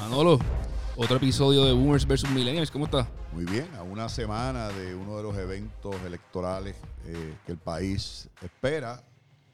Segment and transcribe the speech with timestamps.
[0.00, 0.38] Manolo,
[0.96, 2.30] otro episodio de Boomers vs.
[2.30, 2.70] Millennials.
[2.70, 3.06] ¿Cómo estás?
[3.32, 8.28] Muy bien, a una semana de uno de los eventos electorales eh, que el país
[8.42, 9.04] espera.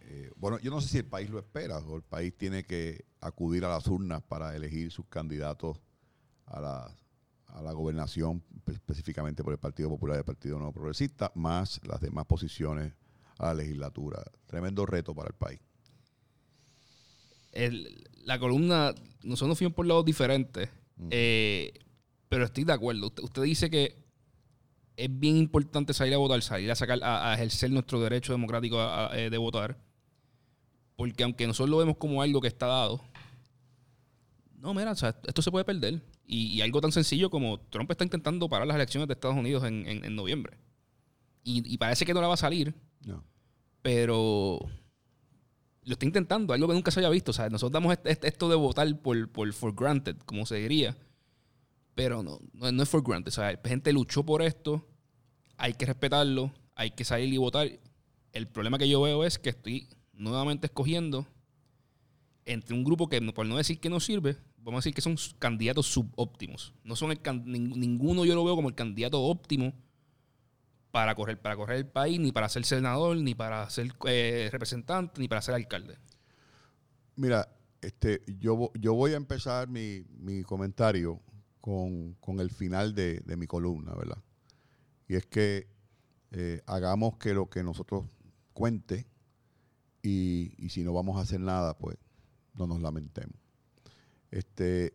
[0.03, 3.05] Eh, bueno, yo no sé si el país lo espera o el país tiene que
[3.21, 5.79] acudir a las urnas para elegir sus candidatos
[6.47, 6.97] a la,
[7.49, 12.01] a la gobernación, específicamente por el Partido Popular y el Partido Nuevo Progresista, más las
[12.01, 12.93] demás posiciones
[13.39, 14.23] a la legislatura.
[14.47, 15.61] Tremendo reto para el país.
[17.53, 20.69] El- la columna, nosotros nos fuimos por lados diferentes,
[21.11, 21.73] eh,
[22.29, 23.07] pero estoy de acuerdo.
[23.07, 23.97] Usted, usted dice que
[24.97, 28.81] es bien importante salir a votar, salir a sacar, a, a ejercer nuestro derecho democrático
[28.81, 29.79] a- a- eh, de votar,
[30.97, 33.01] porque aunque nosotros lo vemos como algo que está dado,
[34.59, 36.03] no, mira, o sea, esto se puede perder.
[36.27, 39.63] Y, y algo tan sencillo como Trump está intentando parar las elecciones de Estados Unidos
[39.65, 40.57] en, en- en noviembre.
[41.45, 43.23] Y, y parece que no la va a salir, No.
[43.83, 44.59] pero
[45.87, 47.31] lo está intentando, algo que nunca se había visto.
[47.31, 50.57] O sea, nosotros damos este- este- esto de votar por, por for granted, como se
[50.57, 50.97] diría,
[51.95, 53.29] pero no, no, no es for granted.
[53.29, 54.87] O sea, gente luchó por esto,
[55.57, 57.71] hay que respetarlo, hay que salir y votar.
[58.33, 61.27] El problema que yo veo es que estoy nuevamente escogiendo
[62.45, 65.17] entre un grupo que, por no decir que no sirve, vamos a decir que son
[65.39, 66.75] candidatos subóptimos.
[66.85, 69.73] No son el ninguno yo lo veo como el candidato óptimo
[70.97, 75.21] para correr, para correr el país, ni para ser senador, ni para ser eh, representante,
[75.21, 75.99] ni para ser alcalde.
[77.17, 77.47] Mira,
[77.83, 81.21] este, yo, yo voy a empezar mi, mi comentario
[81.61, 84.17] con, con el final de, mi columna, ¿verdad?
[85.07, 85.69] Y es que
[86.31, 88.07] eh, hagamos que lo que nosotros
[88.55, 89.07] cuente
[90.03, 91.99] y, y si no vamos a hacer nada, pues
[92.55, 93.37] no nos lamentemos.
[94.31, 94.95] Este,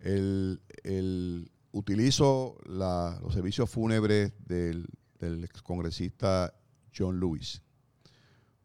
[0.00, 4.86] el, el- utilizo los servicios fúnebres del,
[5.18, 6.54] del excongresista
[6.96, 7.62] John Lewis,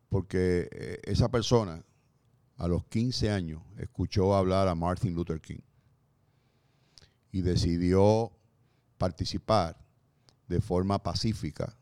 [0.09, 1.83] porque eh, esa persona
[2.57, 5.61] a los 15 años escuchó hablar a Martin Luther King
[7.31, 8.31] y decidió
[8.97, 9.77] participar
[10.47, 11.75] de forma pacífica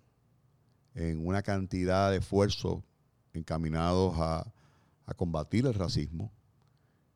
[0.96, 2.84] en una cantidad de esfuerzos
[3.34, 4.52] encaminados a,
[5.18, 6.32] combatir el racismo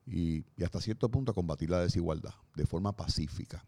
[0.04, 3.64] y, y hasta cierto punto a combatir la desigualdad de forma pacífica.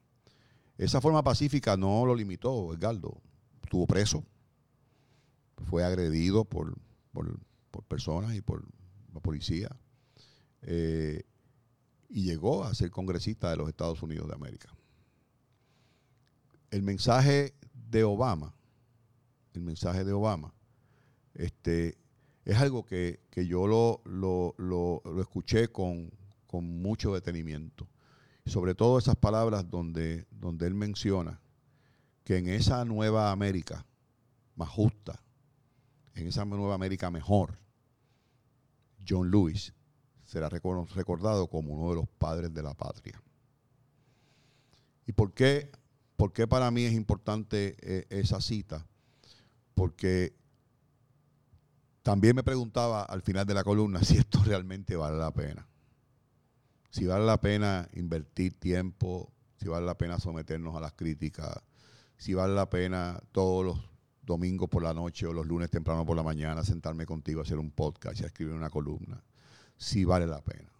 [0.76, 3.22] Esa forma pacífica no lo limitó, Edgardo.
[3.68, 4.24] Estuvo preso,
[5.66, 6.74] fue agredido por,
[7.12, 7.38] por,
[7.86, 8.64] personas y por
[9.12, 9.68] la policía,
[10.62, 11.22] eh,
[12.08, 14.74] y llegó a ser congresista de los Estados Unidos de América.
[16.70, 17.52] El mensaje
[17.90, 18.54] de Obama,
[19.52, 20.54] el mensaje de Obama,
[21.34, 21.98] este,
[22.46, 26.10] es algo que, que yo lo, lo, lo- lo escuché con,
[26.46, 27.86] con mucho detenimiento.
[28.46, 31.38] Sobre todo esas palabras donde, donde él menciona
[32.28, 33.86] que en esa nueva América
[34.54, 35.18] más justa,
[36.14, 37.56] en esa nueva América mejor,
[39.08, 39.72] John Lewis
[40.26, 43.18] será recordado como uno de los padres de la patria.
[45.06, 45.70] ¿Y por qué,
[46.18, 48.86] por qué para mí es importante eh, esa cita?
[49.74, 50.36] Porque
[52.02, 55.66] también me preguntaba al final de la columna si esto realmente vale la pena.
[56.90, 61.62] Si vale la pena invertir tiempo, si vale la pena someternos a las críticas,
[62.18, 63.78] si vale la pena todos los
[64.22, 67.58] domingos por la noche o los lunes temprano por la mañana sentarme contigo a hacer
[67.58, 69.22] un podcast y a escribir una columna.
[69.76, 70.70] Si vale la pena.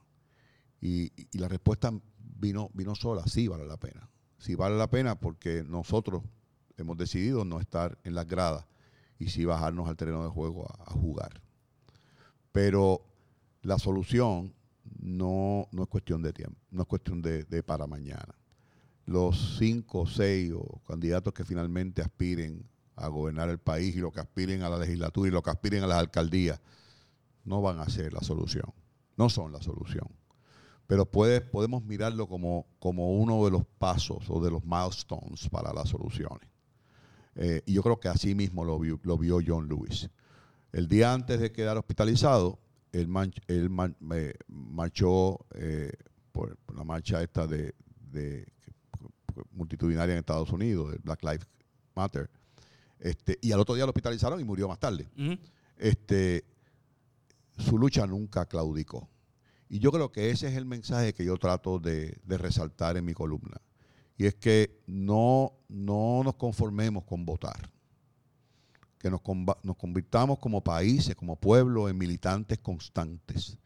[0.81, 4.11] Y, la respuesta vino, vino sola, sí vale la pena.
[4.37, 6.25] Sí vale la pena porque nosotros
[6.77, 8.67] hemos decidido no estar en las gradas
[9.19, 11.41] y sí bajarnos al terreno de juego a, a jugar.
[12.51, 13.07] Pero
[13.63, 14.55] la solución
[14.99, 18.38] no, no es cuestión de tiempo, no es cuestión de, de para mañana.
[19.09, 22.63] Los cinco o seis o candidatos que finalmente aspiren
[22.95, 25.83] a gobernar el país y los que aspiren a la legislatura y los que aspiren
[25.83, 26.61] a las alcaldías
[27.45, 28.71] no van a ser la solución,
[29.17, 30.07] no son la solución.
[30.87, 35.73] Pero puede, podemos mirarlo como, como uno de los pasos o de los milestones para
[35.73, 36.47] las soluciones.
[37.35, 40.11] Eh, y yo creo que así mismo lo vio, lo vio John Lewis.
[40.71, 42.59] El día antes de quedar hospitalizado,
[42.93, 45.93] él, man- él man- eh, marchó eh,
[46.31, 47.75] por, la marcha esta de-
[49.53, 51.47] multitudinaria en Estados Unidos, el Black Lives
[51.95, 52.31] Matter.
[52.99, 55.09] Este, y al otro día lo hospitalizaron y murió más tarde.
[55.77, 56.45] Este,
[57.59, 59.09] su lucha nunca claudicó.
[59.69, 63.05] Y yo creo que ese es el mensaje que yo trato de, de resaltar en
[63.05, 63.61] mi columna.
[64.17, 67.71] Y es que no, no nos conformemos con votar.
[68.99, 69.21] Que nos,
[69.63, 73.59] nos convirtamos como países, como pueblo, en militantes constantes.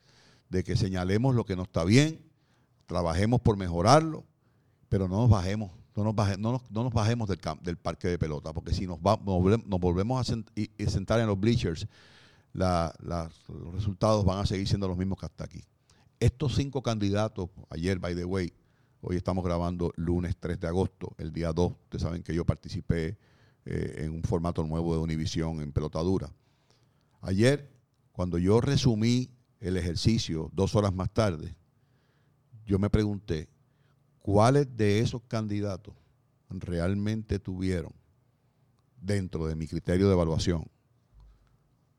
[0.50, 2.20] De que señalemos lo que no está bien,
[2.84, 4.26] trabajemos por mejorarlo,
[4.92, 8.08] pero no nos bajemos, no nos, baje- no no nos bajemos del, cam- del parque
[8.08, 8.52] de pelota.
[8.52, 10.34] Porque si nos, va- nos volve- nos volvemos a
[10.86, 11.86] sentar en los bleachers,
[12.52, 15.62] los resultados van a seguir siendo los mismos que hasta aquí.
[16.20, 18.52] Estos cinco candidatos, ayer, by the way,
[19.04, 21.12] Hoy estamos grabando lunes 3 de agosto.
[21.18, 23.16] El día 2, ustedes saben que yo participé
[23.64, 26.30] eh, en un formato nuevo de Univisión en pelotadura.
[27.22, 27.68] Ayer,
[28.12, 31.56] cuando yo resumí el ejercicio dos horas más tarde,
[32.64, 33.48] yo me pregunté,
[34.22, 35.94] ¿cuáles de esos candidatos
[36.48, 37.92] realmente tuvieron
[39.00, 40.64] dentro de mi criterio de evaluación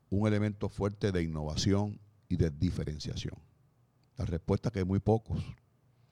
[0.09, 1.99] un elemento fuerte de innovación
[2.29, 3.35] y de diferenciación?
[4.17, 5.43] La respuesta es que muy pocos,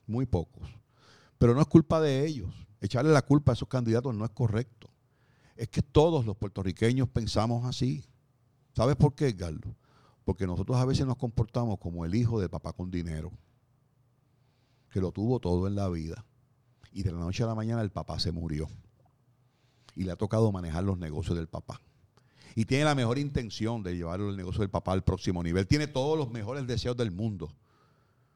[0.05, 0.67] muy pocos.
[1.37, 2.49] Pero no es culpa de ellos.
[2.81, 4.89] Echarle la culpa a esos candidatos no es correcto.
[5.55, 8.03] Es que todos los puertorriqueños pensamos así.
[8.73, 9.75] ¿Sabes por qué, Edgardo?
[10.23, 13.31] Porque nosotros a veces nos comportamos como el hijo del papá con dinero,
[14.91, 16.25] que lo tuvo todo en la vida.
[16.91, 18.67] Y de la noche a la mañana el papá se murió.
[19.95, 21.81] Y le ha tocado manejar los negocios del papá.
[22.55, 25.67] Y tiene la mejor intención de llevar el negocio del papá al próximo nivel.
[25.67, 27.55] Tiene todos los mejores deseos del mundo.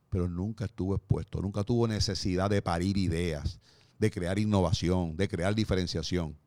[0.09, 3.59] Pero nunca estuvo expuesto, nunca tuvo necesidad de parir ideas,
[3.99, 6.37] de crear innovación, de crear diferenciación.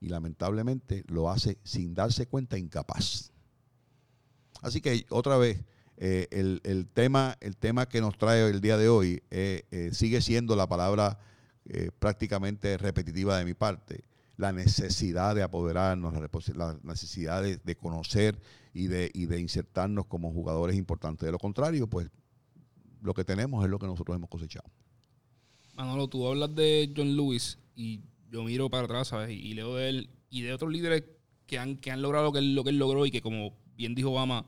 [0.00, 3.32] Y lamentablemente lo hace sin darse cuenta incapaz.
[4.62, 5.64] Así que otra vez,
[5.98, 10.20] eh, el, tema, el tema que nos trae el día de hoy eh, eh, sigue
[10.20, 11.18] siendo la palabra
[11.98, 14.04] prácticamente repetitiva de mi parte,
[14.36, 16.14] la necesidad de apoderarnos,
[16.54, 18.38] la, necesidad de, conocer
[18.72, 21.26] y de, y de insertarnos como jugadores importantes.
[21.26, 22.08] De lo contrario, pues
[23.02, 24.70] lo que tenemos es lo que nosotros hemos cosechado.
[25.74, 28.00] Manolo, tú hablas de John Lewis y
[28.30, 29.30] yo miro para atrás, ¿sabes?
[29.30, 31.02] Y, leo de él y de otros líderes
[31.46, 33.96] que han, que han logrado lo que, lo que él logró y que, como bien
[33.96, 34.46] dijo Obama,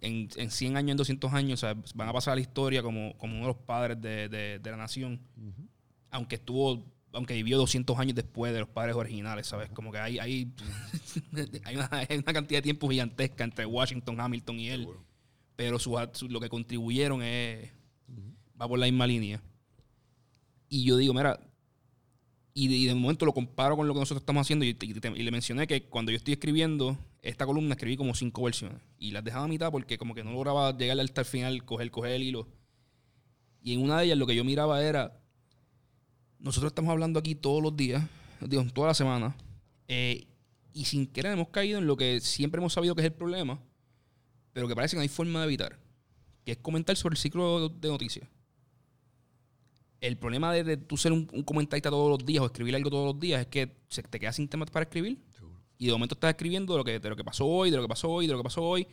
[0.00, 3.34] en, en 100 años, en 200 años, van a pasar a la historia como, como
[3.34, 5.20] uno de los padres de, la nación.
[6.10, 9.70] Aunque estuvo, aunque vivió 200 años después de los padres originales, ¿sabes?
[9.70, 10.52] Como que hay, hay,
[11.64, 14.88] hay, una, cantidad de tiempo gigantesca entre Washington, Hamilton y él.
[15.56, 15.96] Pero su,
[16.28, 17.70] lo que contribuyeron es,
[18.60, 19.42] va por la misma línea.
[20.68, 21.38] Y yo digo, mira,
[22.54, 25.84] y de, momento lo comparo con lo que nosotros estamos haciendo y, le mencioné que
[25.84, 29.70] cuando yo estoy escribiendo esta columna escribí como cinco versiones y las dejaba a mitad
[29.70, 32.48] porque como que no lograba llegar hasta el final, coger, coger el hilo.
[33.62, 35.20] Y en una de ellas lo que yo miraba era,
[36.38, 38.02] nosotros estamos hablando aquí todos los días,
[38.40, 39.36] digo, toda la semana,
[39.86, 40.26] eh,
[40.72, 43.60] y sin querer hemos caído en lo que siempre hemos sabido que es el problema,
[44.52, 45.78] pero que parece que no hay forma de evitar,
[46.44, 48.26] que es comentar sobre el ciclo de noticias
[50.00, 53.20] el problema de, tú ser un, comentarista todos los días o escribir algo todos los
[53.20, 55.18] días es que se te quedas sin temas para escribir.
[55.80, 57.82] Y de momento estás escribiendo de lo, que, de lo que pasó hoy, de lo
[57.82, 58.86] que pasó hoy, de lo que pasó hoy.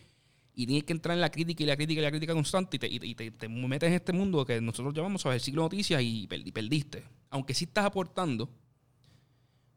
[0.56, 3.13] Y tienes que entrar en la crítica y la crítica y la crítica constante y
[3.13, 7.04] te, metes en este mundo que nosotros llamamos el ciclo de noticias y, perdiste.
[7.30, 8.50] Aunque sí estás aportando,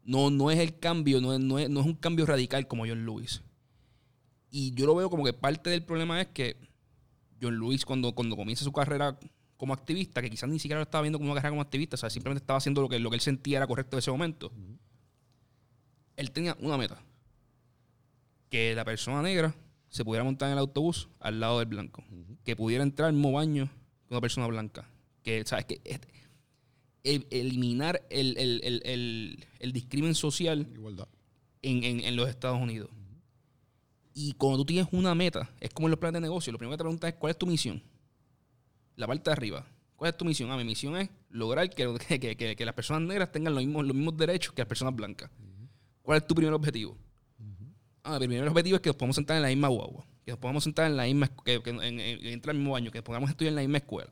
[0.04, 3.42] no, no es el cambio, no es, no, es, un cambio radical como John Lewis.
[4.48, 6.58] Y yo lo veo como que parte del problema es que
[7.42, 9.18] John Lewis cuando, cuando comienza su carrera
[9.56, 11.98] como activista, que quizás ni siquiera lo estaba viendo como una carrera como activista, o
[11.98, 14.52] sea, simplemente estaba haciendo lo que, lo que él sentía era correcto en ese momento.
[16.20, 17.02] Él tenía una meta.
[18.50, 19.54] Que la persona negra
[19.88, 22.04] se pudiera montar en el autobús al lado del blanco.
[22.44, 23.70] Que pudiera entrar al mismo baño
[24.06, 24.88] que una persona blanca.
[25.22, 25.64] Que, ¿sabes?
[25.64, 25.80] Que
[27.02, 30.68] eliminar el, el, discrimen social
[31.62, 32.90] En, los Estados Unidos.
[34.12, 36.76] Y cuando tú tienes una meta, es como en los planes de negocio, lo primero
[36.76, 37.82] que te preguntas es cuál es tu misión
[39.00, 39.66] la parte de arriba.
[39.96, 40.50] ¿Cuál es tu misión?
[40.50, 41.84] Ah, mi misión es lograr que,
[42.64, 45.30] las personas negras tengan los mismos, los mismos derechos que las personas blancas.
[46.02, 46.96] ¿Cuál es tu primer objetivo?
[48.02, 50.38] Ah, mi primer objetivo es que nos podamos sentar en la misma guagua, que nos
[50.38, 53.56] podamos sentar en la misma, que, que en, el mismo año, que podamos estudiar en
[53.56, 54.10] la misma escuela.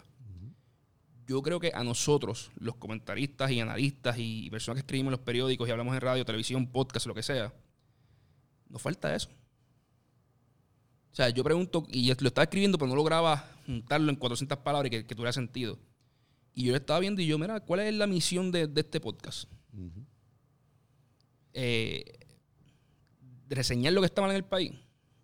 [1.27, 5.21] Yo creo que a nosotros, los comentaristas y analistas y personas que escribimos en los
[5.21, 7.53] periódicos y hablamos en radio, televisión, podcast, lo que sea,
[8.69, 9.29] nos falta eso.
[11.13, 14.93] O sea, yo pregunto, y lo estaba escribiendo, pero no lograba juntarlo en 400 palabras
[14.93, 15.79] y que, tuviera sentido.
[16.55, 19.51] Y yo lo estaba viendo y yo, mira, ¿cuál es la misión de, este podcast?
[21.53, 22.05] Eh,
[23.49, 24.73] reseñar lo que está mal en el país.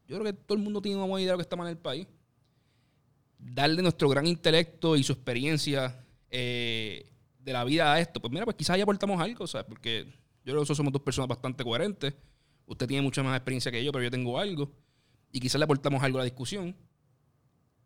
[0.07, 1.67] Yo creo que todo el mundo tiene una buena idea de lo que está mal
[1.67, 2.07] en el país.
[3.39, 8.21] Darle nuestro gran intelecto y su experiencia eh, de la vida a esto.
[8.21, 9.67] Pues mira, pues quizás ya aportamos algo, ¿sabes?
[9.69, 10.13] Porque yo
[10.43, 12.15] creo que nosotros somos dos personas bastante coherentes.
[12.67, 14.71] Usted tiene mucha más experiencia que yo, pero yo tengo algo
[15.31, 16.77] y quizás le aportamos algo a la discusión.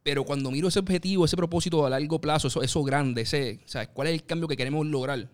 [0.02, 3.88] Pero cuando miro ese objetivo, ese propósito a largo plazo, eso, eso grande, ese, ¿sabes?
[3.88, 5.28] ¿cuál es el cambio que queremos lograr?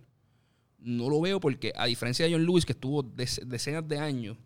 [0.84, 4.36] No lo veo porque, a diferencia de John Lewis, que estuvo decenas de años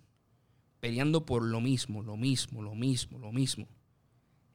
[0.78, 3.66] peleando por lo mismo, lo mismo, lo mismo, lo mismo,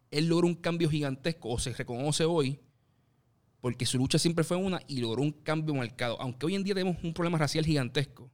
[0.10, 2.58] él logró un cambio gigantesco, o se reconoce hoy,
[3.60, 6.20] porque su lucha siempre fue una y logró un cambio marcado.
[6.22, 8.32] Aunque hoy en día tenemos un problema racial gigantesco,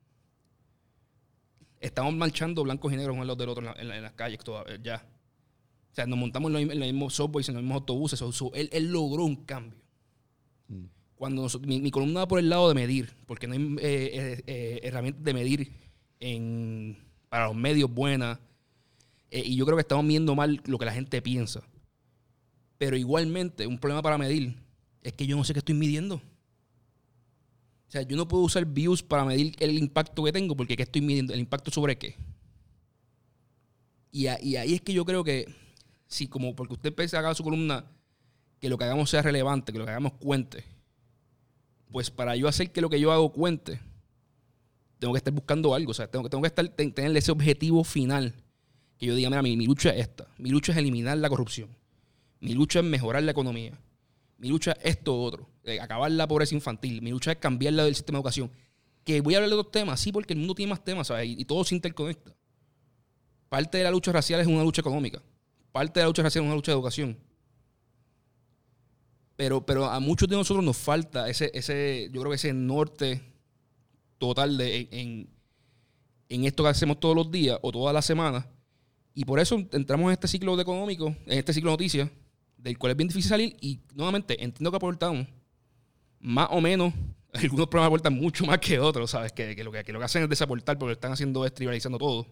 [1.80, 5.08] estamos marchando blancos y negros uno al lado del otro en, las calles todavía, ya.
[5.92, 8.24] O sea, nos montamos en los, mismos subways, en los mismos autobuses.
[8.54, 9.80] él, logró un cambio.
[11.20, 14.44] Cuando nos- mi, columna va por el lado de medir, porque no hay eh, eh,
[14.48, 15.74] eh, herramientas de medir
[17.28, 18.40] para los medios buenas.
[19.30, 21.62] y yo creo que estamos viendo mal lo que la gente piensa.
[22.78, 24.56] Pero igualmente, un problema para medir
[25.04, 26.16] es que yo no sé qué estoy midiendo.
[26.16, 30.84] O sea, yo no puedo usar views para medir el impacto que tengo, porque ¿qué
[30.84, 31.34] estoy midiendo?
[31.34, 32.16] ¿El impacto sobre qué?
[34.10, 35.54] Y, ahí es que yo creo que,
[36.08, 37.84] si como porque usted empieza a su columna,
[38.62, 40.79] que lo que hagamos sea relevante, que lo que hagamos cuente,
[41.92, 43.80] pues para yo hacer que lo que yo hago cuente,
[45.00, 47.84] tengo que estar buscando algo, o sea, tengo, tengo que estar, ten- tener ese objetivo
[47.84, 48.34] final,
[48.98, 51.70] que yo diga, mira, mi, mi lucha es esta, mi lucha es eliminar la corrupción,
[52.42, 53.80] mi lucha es mejorar la economía,
[54.38, 57.74] mi lucha es esto u otro, eh, acabar la pobreza infantil, mi lucha es cambiar
[57.74, 58.52] la del sistema de educación.
[59.06, 61.28] Que voy a hablar de otros temas, sí, porque el mundo tiene más temas, ¿sabes?
[61.28, 62.36] Y, y todo se interconecta.
[63.48, 65.22] Parte de la lucha racial es una lucha económica.
[65.72, 67.18] Parte de la lucha racial es una lucha de educación.
[69.40, 73.22] Pero, pero a muchos de nosotros nos falta ese, ese, yo creo que ese norte
[74.18, 75.30] total de, en,
[76.28, 78.46] en esto que hacemos todos los días o todas las semanas.
[79.14, 82.10] Y por eso entramos en este ciclo económico, en este ciclo de noticias,
[82.58, 83.56] del cual es bien difícil salir.
[83.62, 85.26] Y nuevamente, entiendo que aportamos
[86.20, 86.94] más o menos.
[87.32, 89.32] Algunos programas aportan mucho más que otros, ¿sabes?
[89.32, 92.28] Que, que lo, que, lo que hacen es desaportar porque están haciendo es trivializando todo.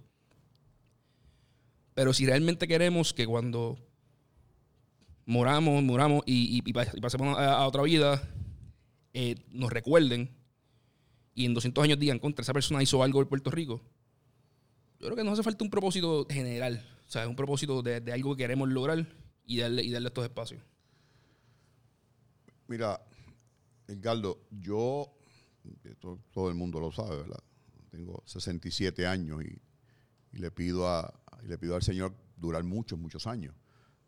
[1.94, 3.78] Pero si realmente queremos que cuando
[5.28, 8.24] moramos, moramos y, y- y pas- y pasemos a, otra vida,
[9.14, 10.32] eh, nos recuerden
[11.36, 13.82] y en 200 años digan, contra esa persona hizo algo en Puerto Rico.
[15.00, 18.36] Yo creo que nos hace falta un propósito general, o sea, un propósito de, algo
[18.36, 19.06] que queremos lograr
[19.46, 20.64] y darle, y darle estos espacios.
[22.68, 23.00] Mira,
[23.88, 25.14] Edgardo, yo,
[26.32, 27.44] todo el mundo lo sabe, ¿verdad?
[27.92, 29.62] Tengo 67 años y,
[30.36, 33.54] y le pido a y le pido al Señor durar muchos, muchos años.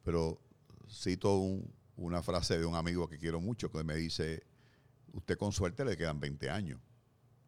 [0.04, 0.42] Pero
[0.90, 4.44] cito un- una frase de un amigo que quiero mucho que me dice,
[5.14, 6.80] usted con suerte le quedan 20 años.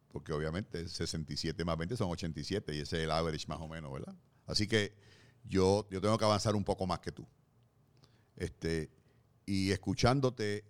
[0.08, 3.90] Porque obviamente 67 más 20 son 87 y ese es el average más o menos,
[3.92, 4.14] ¿verdad?
[4.46, 4.94] Así que
[5.44, 7.26] yo, yo tengo que avanzar un poco más que tú.
[8.36, 8.90] Este,
[9.46, 10.64] y escuchándote,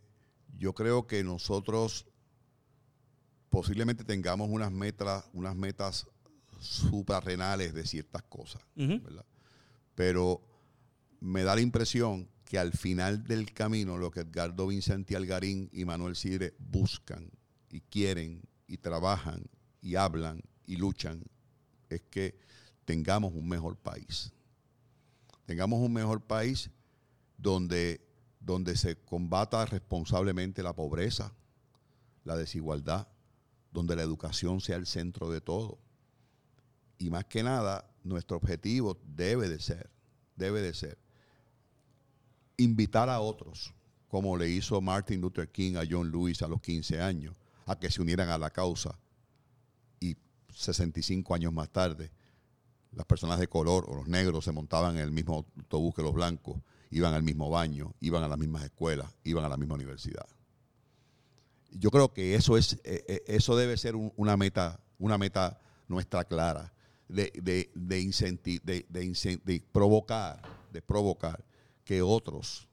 [0.57, 2.07] yo creo que nosotros
[3.49, 6.07] posiblemente tengamos unas metas, unas metas
[6.61, 8.63] suprarrenales de ciertas cosas.
[8.99, 9.25] ¿verdad?
[9.95, 10.41] Pero
[11.21, 15.87] me da la impresión que al final del camino lo que Edgardo Vicente Algarín y
[15.87, 17.31] Manuel Sidre buscan
[17.71, 19.47] y quieren y trabajan
[19.81, 21.25] y hablan y luchan
[21.89, 22.39] es que
[22.85, 24.35] tengamos un mejor país.
[25.47, 26.69] Tengamos un mejor país
[27.39, 28.07] donde,
[28.39, 31.33] donde se combata responsablemente la pobreza,
[32.23, 33.09] la desigualdad,
[33.71, 35.79] donde la educación sea el centro de todo.
[36.99, 39.89] Y más que nada, nuestro objetivo debe de ser,
[40.37, 40.99] debe de ser,
[42.57, 43.73] invitar a otros,
[44.09, 47.35] como le hizo Martin Luther King a John Lewis a los 15 años,
[47.67, 48.99] a que se unieran a la causa.
[50.01, 50.17] Y
[50.55, 52.11] 65 años más tarde,
[52.93, 56.13] las personas de color o los negros se montaban en el mismo autobús que los
[56.13, 60.27] blancos, iban al mismo baño, iban a las mismas escuelas, iban a la misma universidad.
[61.71, 65.59] Yo creo que eso es, eh, eh, eso debe ser un- una meta, una meta
[65.89, 66.71] nuestra clara,
[67.09, 68.81] de, de, de,
[69.45, 71.43] de provocar, de provocar
[71.93, 72.69] que otros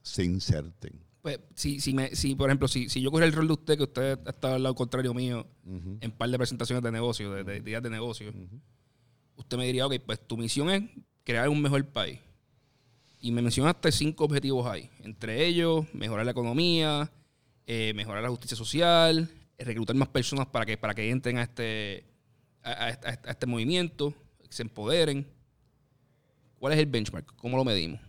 [0.00, 0.94] se inserten.
[1.20, 3.76] Pues, si, si, me, si, por ejemplo, si, si yo cogiera el rol de usted,
[3.76, 5.98] que usted está al lado contrario mío Ujú.
[6.00, 8.32] en par de presentaciones de negocio, de, de ideas de negocio,
[9.36, 10.82] usted me diría, ok, pues tu misión es
[11.22, 12.18] crear un mejor país.
[13.20, 14.88] Y me mencionaste cinco objetivos ahí.
[15.04, 17.12] Entre ellos, mejorar la economía,
[17.66, 22.04] eh, mejorar la justicia social, reclutar más personas para que, para que entren a este,
[22.62, 24.12] a, a- a- a este movimiento,
[24.42, 25.26] que se empoderen.
[26.58, 27.36] ¿Cuál es el benchmark?
[27.36, 28.00] ¿Cómo lo medimos?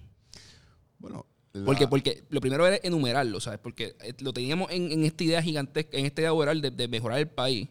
[1.03, 3.59] Bueno, la- Porque, porque lo primero era enumerarlo, ¿sabes?
[3.59, 6.87] Porque eh, lo teníamos en, en esta idea gigantesca, en esta idea oral de, de
[6.87, 7.67] mejorar el país.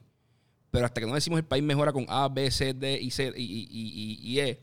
[0.71, 3.33] Pero hasta que no decimos el país mejora con A, B, C, D y, C,
[3.37, 4.61] y, y- y- y- E,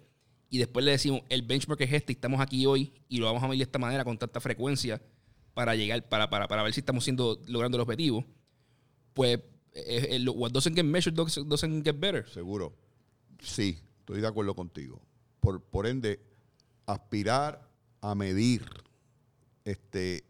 [0.51, 3.43] y después le decimos el benchmark es este y estamos aquí hoy y lo vamos
[3.43, 5.01] a medir de esta manera con tanta frecuencia
[5.53, 8.25] para llegar, para, para, para ver si estamos siendo, logrando el objetivo,
[9.13, 9.39] pues
[9.73, 12.27] eh, eh, what doesn't get measured doesn't get better.
[12.29, 12.73] Seguro.
[13.41, 15.01] Sí, estoy de acuerdo contigo.
[15.39, 16.19] Por, por ende,
[16.87, 17.68] aspirar
[18.01, 18.65] a medir
[19.65, 20.23] este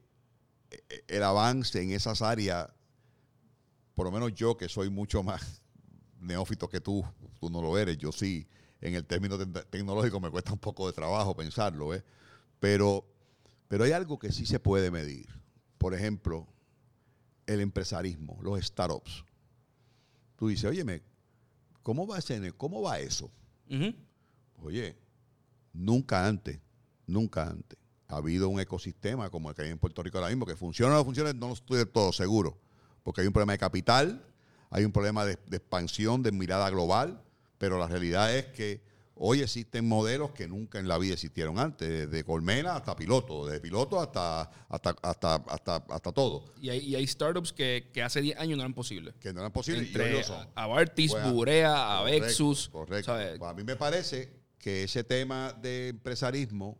[1.07, 2.67] el avance en esas áreas,
[3.95, 5.61] por lo menos yo que soy mucho más
[6.19, 7.03] neófito que tú,
[7.39, 8.47] tú no lo eres, yo sí,
[8.81, 12.03] en el término te- tecnológico me cuesta un poco de trabajo pensarlo, ¿eh?
[12.59, 13.05] pero,
[13.67, 15.27] pero hay algo que sí se puede medir.
[15.77, 16.47] Por ejemplo,
[17.45, 19.23] el empresarismo, los startups.
[20.35, 21.01] Tú dices, óyeme,
[21.83, 23.31] ¿cómo va, ese, ¿cómo va eso?
[24.61, 24.97] Oye,
[25.73, 26.59] nunca antes,
[27.09, 30.45] nunca antes ha habido un ecosistema como el que hay en Puerto Rico ahora mismo,
[30.45, 32.57] que funciona o no funciona, no estoy del todo seguro,
[33.03, 34.25] porque hay un problema de capital,
[34.71, 37.21] hay un problema de, de expansión, de mirada global,
[37.59, 38.81] pero la realidad es que
[39.21, 43.59] hoy existen modelos que nunca en la vida existieron antes, de colmena hasta piloto, de
[43.59, 48.21] piloto hasta, hasta, hasta, hasta, hasta todo, Y hay, y hay startups que, que hace
[48.21, 49.13] 10 años no eran posibles.
[49.19, 50.47] que no eran posibles y hoy Entre lo son.
[50.55, 52.69] Avartis, Pues, Burea, Correcto, Avexus.
[52.69, 53.13] Correcto.
[53.37, 56.77] Pues a mí me parece que ese tema de empresarismo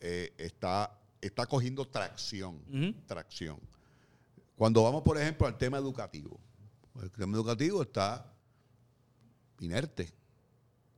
[0.00, 2.60] eh, está, está cogiendo tracción.
[3.06, 3.58] Tracción.
[4.56, 6.40] Cuando vamos, por ejemplo, al tema educativo.
[7.02, 8.32] El tema educativo está
[9.60, 10.12] inerte.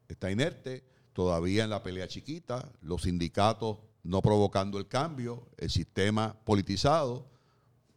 [0.06, 6.34] Está inerte todavía en la pelea chiquita, los sindicatos no provocando el cambio, el sistema
[6.44, 7.26] politizado.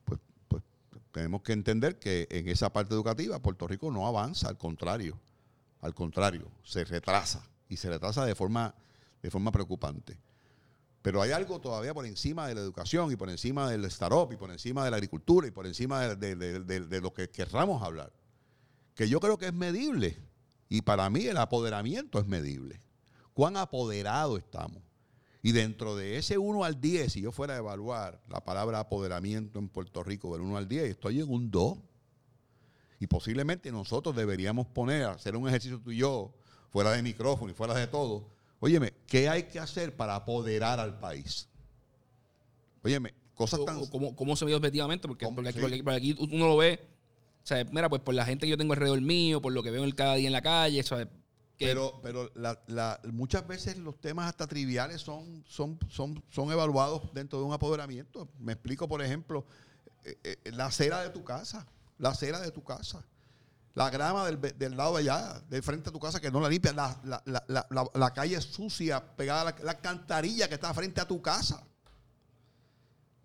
[0.04, 0.64] Pues, pues
[1.12, 5.20] tenemos que entender que en esa parte educativa Puerto Rico no avanza, al contrario.
[5.82, 8.74] Al contrario, se retrasa y se retrasa de forma,
[9.22, 10.18] de forma preocupante.
[11.02, 14.38] Pero hay algo todavía por encima de la educación y por encima del startup y
[14.38, 17.82] por encima de la agricultura y por encima de, de- de- de- lo que querramos
[17.82, 18.12] hablar,
[18.94, 20.18] que yo creo que es medible.
[20.70, 22.80] Y para mí el apoderamiento es medible.
[23.34, 24.82] ¿Cuán apoderado estamos?
[25.42, 29.58] Y dentro de ese 1 al 10, si yo fuera a evaluar la palabra apoderamiento
[29.58, 31.80] en Puerto Rico del 1 al 10, estoy en un 2.
[33.00, 36.32] Y posiblemente nosotros deberíamos poner, hacer un ejercicio tú y yo,
[36.70, 38.28] fuera de micrófono y fuera de todo.
[38.64, 41.50] Óyeme, ¿qué hay que hacer para apoderar al país?
[42.84, 43.86] Óyeme, cosas O- tan...
[43.88, 45.08] ¿Cómo, cómo se ve objetivamente?
[45.08, 45.60] Porque, aquí, Sí.
[45.60, 46.80] porque- porque aquí uno lo ve.
[47.44, 49.72] O sea, mira, pues por la gente que yo tengo alrededor mío, por lo que
[49.72, 51.08] veo en cada día en la calle, ¿sabes?
[51.58, 56.52] Que- Pero, pero la- la- muchas veces los temas hasta triviales son, son, son, son
[56.52, 58.30] evaluados dentro de un apoderamiento.
[58.40, 59.44] Me explico, por ejemplo,
[60.06, 61.66] eh, eh, la acera de tu casa,
[61.98, 63.04] la acera de tu casa,
[63.74, 66.50] la grama del, del lado de allá, de frente a tu casa que no la
[66.50, 71.00] limpias, la, la- la- la- calle sucia pegada a la, la cantarilla que está frente
[71.00, 71.64] a tu casa.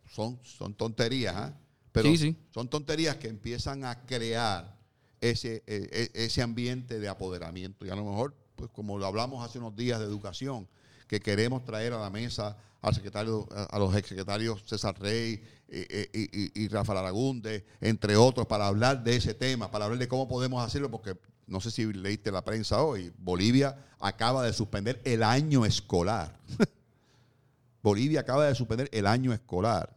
[0.09, 1.53] Son, son tonterías, ¿ah?
[1.93, 2.37] Pero Sí, sí.
[2.53, 4.77] son tonterías que empiezan a crear
[5.21, 7.85] ese, eh, eh, ese ambiente de apoderamiento.
[7.87, 10.69] Y a lo mejor, pues como lo hablamos hace unos días de educación,
[11.09, 12.57] que queremos traer a la mesa
[12.89, 18.17] al secretario, a, los exsecretarios César Rey eh, eh, y, y- y Rafael Aragunde, entre
[18.17, 21.17] otros, para hablar de ese tema, para hablar de cómo podemos hacerlo, porque
[21.49, 26.39] no sé si leíste la prensa hoy, Bolivia acaba de suspender el año escolar.
[27.83, 29.97] Bolivia acaba de suspender el año escolar.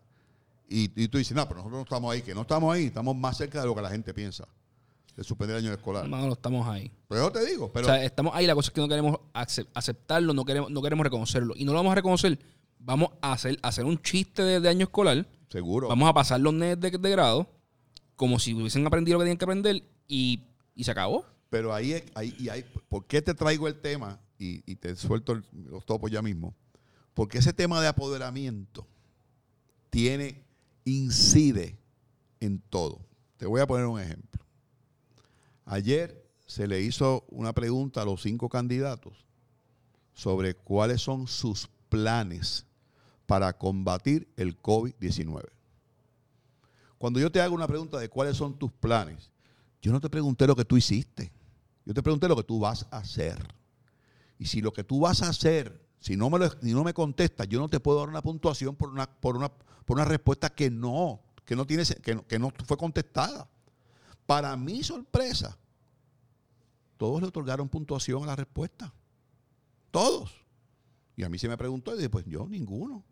[0.68, 3.16] Y, y tú dices, no, pero nosotros no estamos ahí, que no estamos ahí, estamos
[3.16, 4.48] más cerca de lo que la gente piensa,
[5.16, 6.04] de suspender el año escolar.
[6.04, 6.92] Hermano, no estamos ahí.
[7.08, 9.18] Pero yo te digo, pero o sea, estamos ahí, la cosa es que no queremos
[9.34, 11.54] acep- aceptarlo, no queremos, no queremos reconocerlo.
[11.58, 12.38] Y no lo vamos a reconocer.
[12.80, 15.28] Vamos a hacer, hacer un chiste de, de año escolar.
[15.50, 15.88] seguro.
[15.90, 17.50] Vamos a pasar los nenes de, de grado
[18.16, 20.44] como si hubiesen aprendido lo que tenían que aprender y,
[20.76, 21.26] y se acabó.
[21.50, 24.20] Pero ahí, es- ahí, y ahí, ¿por qué te traigo el tema?
[24.38, 26.56] Y, y te suelto el- los topos ya mismo.
[27.14, 28.88] Porque ese tema de apoderamiento
[29.90, 30.44] tiene,
[30.86, 31.78] incide
[32.40, 33.02] en todo.
[33.38, 34.42] Te voy a poner un ejemplo.
[35.66, 39.26] Ayer se le hizo una pregunta a los cinco candidatos
[40.14, 42.66] sobre cuáles son sus planes
[43.30, 45.50] para combatir el COVID-19.
[46.98, 49.30] Cuando yo te hago una pregunta de cuáles son tus planes,
[49.84, 51.32] yo no te pregunté lo que tú hiciste.
[51.86, 53.38] Yo te pregunté lo que tú vas a hacer.
[54.40, 56.92] Y si lo que tú vas a hacer, si no me, lo, si no me
[56.92, 60.50] contestas, yo no te puedo dar una puntuación por una, por una, por una respuesta
[60.50, 63.48] que no, que no, tiene, que, no, que no fue contestada.
[64.26, 65.56] Para mi sorpresa,
[66.98, 68.92] todos le otorgaron puntuación a la respuesta.
[69.92, 70.34] Todos.
[71.16, 73.06] Y a mí se me preguntó y dije, pues yo ninguno.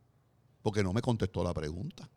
[0.68, 2.10] Porque no me contestó la pregunta.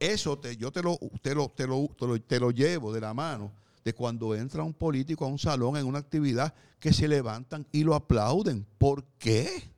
[0.00, 3.02] Eso te, yo te lo, te, lo, te, lo, te, lo, te lo llevo de
[3.02, 3.52] la mano
[3.84, 7.84] de cuando entra un político a un salón en una actividad que se levantan y
[7.84, 8.64] lo aplauden.
[8.78, 9.70] ¿Por qué?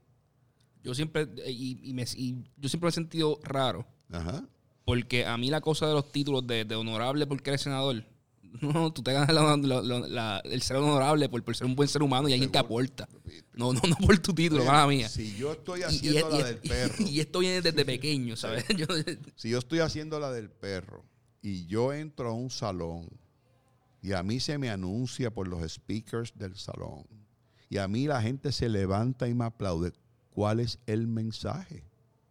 [0.85, 3.85] Yo siempre, y, y me, y yo siempre me he sentido raro.
[4.13, 4.45] Ajá.
[4.85, 8.05] Porque a mí la cosa de los títulos de, de honorable porque eres senador,
[8.61, 11.75] no, tú te ganas la- la- la- la- el ser honorable por, por ser un
[11.77, 13.09] buen ser humano y alguien te aporta.
[13.55, 15.09] No, no, no por tu título, mala mía.
[15.09, 18.65] Si yo estoy y- haciendo y- la del perro, Y esto viene desde pequeño, ¿sabes?
[18.77, 18.87] Yo-
[19.37, 21.05] si yo estoy haciendo la del perro
[21.43, 23.09] y yo entro a un salón
[24.03, 27.05] y a mí se me anuncia por los speakers del salón
[27.69, 29.93] y a mí la gente se levanta y me aplaude,
[30.31, 31.85] ¿cuál es el mensaje?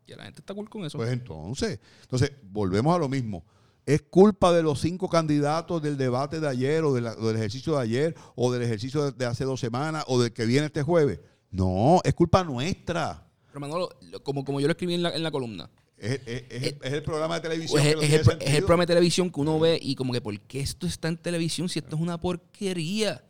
[0.05, 0.97] y la gente está cool con eso.
[0.97, 3.45] Pues entonces, entonces volvemos a lo mismo.
[3.89, 7.37] ¿Es culpa de los cinco candidatos del debate de ayer o, de la- o del
[7.37, 10.67] ejercicio de ayer o del ejercicio de, de hace dos semanas o del que viene
[10.67, 11.19] este jueves?
[11.49, 13.25] No, es culpa nuestra.
[13.47, 16.43] Pero Manolo, lo- como, como yo lo escribí en la, en la columna, Es, es-
[16.49, 18.57] es el, es el programa de televisión pues es, que no el, es el sentido.
[18.59, 21.67] programa de televisión que uno ve y como que, ¿por qué esto está en televisión
[21.67, 23.23] si esto es una porquería?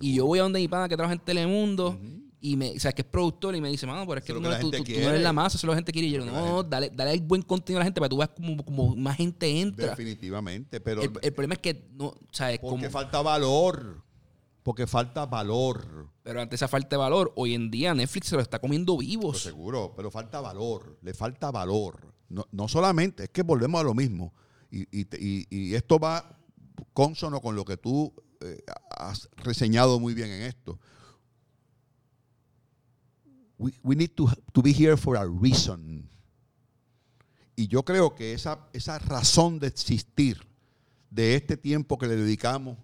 [0.00, 1.98] Y yo voy a donde mi pana que trabaja en Telemundo
[2.52, 4.40] y me, o sea, que es productor y me dice, mano, pero es que tú
[4.40, 6.08] no, tú, tú- tú eres la masa, eso es lo que la gente quiere.
[6.08, 8.30] Y yo, no, dale, dale el buen contenido a la gente para que tú veas
[8.30, 9.90] como, como más gente entra.
[9.90, 14.02] Definitivamente, pero El, el problema es que no, o sea, es porque como, falta valor.
[14.62, 16.08] Porque falta valor.
[16.24, 19.06] pero ante esa falta de valor, hoy en día Netflix se lo está comiendo Pues
[19.06, 19.40] vivos.
[19.42, 20.98] seguro, pero falta valor.
[21.02, 22.12] Le falta valor.
[22.28, 24.34] No, no solamente, es que volvemos a lo mismo.
[24.70, 26.36] Y, y- y- y esto va
[26.92, 30.78] consono con lo que tú eh, has reseñado muy bien en esto.
[33.58, 36.08] We, we need to, to be here for a reason.
[37.56, 40.46] Y yo creo que esa, esa razón de existir
[41.10, 42.76] de este tiempo que le dedicamos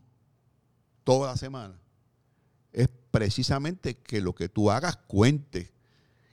[1.05, 1.79] toda la semana
[2.73, 5.73] es precisamente que lo que tú hagas cuente.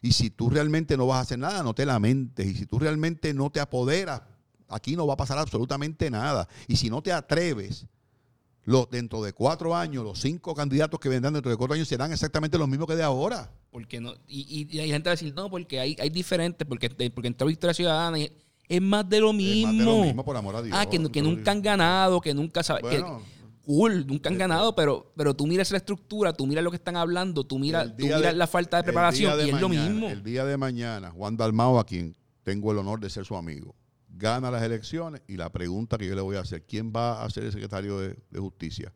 [0.02, 2.48] Y si tú realmente no vas a hacer nada, no te lamentes.
[2.48, 4.22] Y si tú realmente no te apoderas,
[4.70, 6.48] aquí no va a pasar absolutamente nada.
[6.68, 7.86] Y si no te atreves,
[8.72, 12.12] los, dentro de cuatro años, los cinco candidatos que vendrán dentro de cuatro años serán
[12.12, 13.52] exactamente los mismos que de ahora.
[13.72, 16.68] Porque no, y, y- hay gente que va a decir, no, porque hay, hay diferentes,
[16.68, 18.32] porque, porque entró Victoria Ciudadana y
[18.68, 19.70] es más de lo mismo.
[19.70, 20.78] Es más de lo mismo, por amor a Dios.
[20.80, 22.82] ah, que, que nunca han ganado, que nunca saben.
[22.84, 23.22] Bueno,
[23.66, 26.96] cool, nunca han ganado, pero, pero tú miras la estructura, tú miras lo que están
[26.96, 30.10] hablando, tú miras, tú miras de- la falta de preparación de y es lo mismo.
[30.10, 33.76] El día de mañana, Juan Dalmao, a quien tengo el honor de ser su amigo,
[34.20, 37.30] gana las elecciones y la pregunta que yo le voy a hacer, ¿quién va a
[37.30, 38.94] ser el secretario de, de justicia?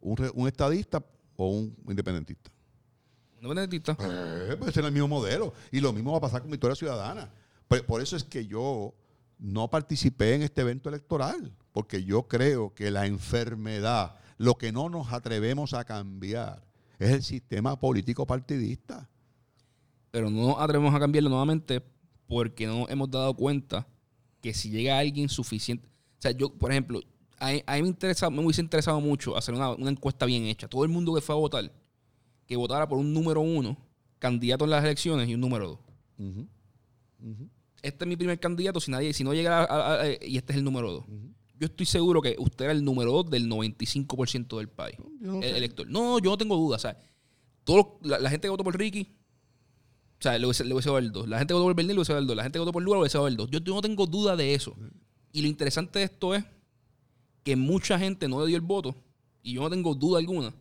[0.00, 1.02] ¿Un, re- un estadista
[1.36, 2.50] o un independentista?
[3.40, 3.96] ¿No independentista?
[4.00, 5.54] Eh, pues es el mismo modelo.
[5.70, 7.30] Y lo mismo va a pasar con Victoria Ciudadana.
[7.68, 8.94] Por, por eso es que yo
[9.38, 14.88] no participé en este evento electoral, porque yo creo que la enfermedad, lo que no
[14.88, 16.64] nos atrevemos a cambiar,
[16.98, 19.08] es el sistema político partidista.
[20.10, 21.82] Pero no nos atrevemos a cambiarlo nuevamente
[22.28, 23.86] porque no nos hemos dado cuenta
[24.42, 25.86] que si llega alguien suficiente.
[26.18, 27.00] O sea, yo, por ejemplo,
[27.38, 30.68] a, a mí me, interesa, me hubiese interesado mucho hacer una, una encuesta bien hecha.
[30.68, 31.72] Todo el mundo que fue a votar,
[32.46, 33.76] que votara por un número uno,
[34.18, 35.78] candidato en las elecciones y un número dos.
[37.82, 40.52] Este es mi primer candidato, si nadie, si no llega a- a- a- y este
[40.52, 41.04] es el número dos.
[41.58, 44.96] Yo estoy seguro que usted era el número dos del 95% del país.
[45.20, 45.88] No el elector.
[45.88, 46.80] No, yo no tengo dudas.
[46.80, 46.98] O sea,
[47.64, 49.12] todo, la, la gente que votó por Ricky,
[50.22, 51.28] o sea, le hubiese, le hubiese dado el 2.
[51.28, 52.36] La gente que votó por Bernier le hubiese dado el 2.
[52.36, 53.50] La gente que votó por Lula le hubiese dado el 2.
[53.50, 54.76] Yo, no tengo duda de eso.
[55.32, 56.44] Y lo interesante de esto es
[57.42, 58.94] que mucha gente no le dio el voto.
[59.42, 60.54] Y yo no tengo duda alguna.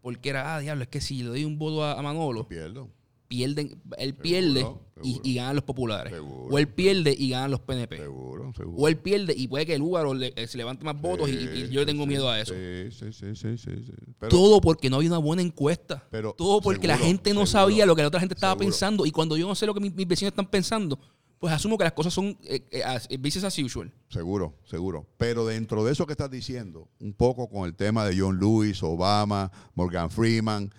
[0.00, 2.88] Porque era, ah, diablo, es que si le doy un voto a Manolo, Pierdo.
[3.36, 5.20] Pierden, él pierde y, seguro.
[5.24, 6.12] y ganan los populares.
[6.12, 6.54] Seguro.
[6.54, 7.96] O él pierde y ganan los PNP.
[7.98, 8.76] Seguro, seguro.
[8.78, 9.82] O él pierde y puede que el
[10.18, 12.54] le- eh, se levante más votos y, y yo le tengo Sí, miedo a eso.
[12.54, 13.70] Sí, sí, sí, sí.
[14.18, 16.06] Pero- Todo porque no había una buena encuesta.
[16.10, 18.52] Pero Todo porque la seguro, gente no seguro, sabía lo que la otra gente estaba
[18.52, 18.66] seguro.
[18.66, 19.06] pensando.
[19.06, 20.98] Y cuando yo no sé lo que mis, mis vecinos están pensando,
[21.40, 23.92] pues asumo que las cosas son eh, eh, as- business as usual.
[24.08, 25.06] Seguro, seguro.
[25.18, 28.82] Pero dentro de eso que estás diciendo, un poco con el tema de John Lewis,
[28.82, 30.70] Obama, Morgan Freeman,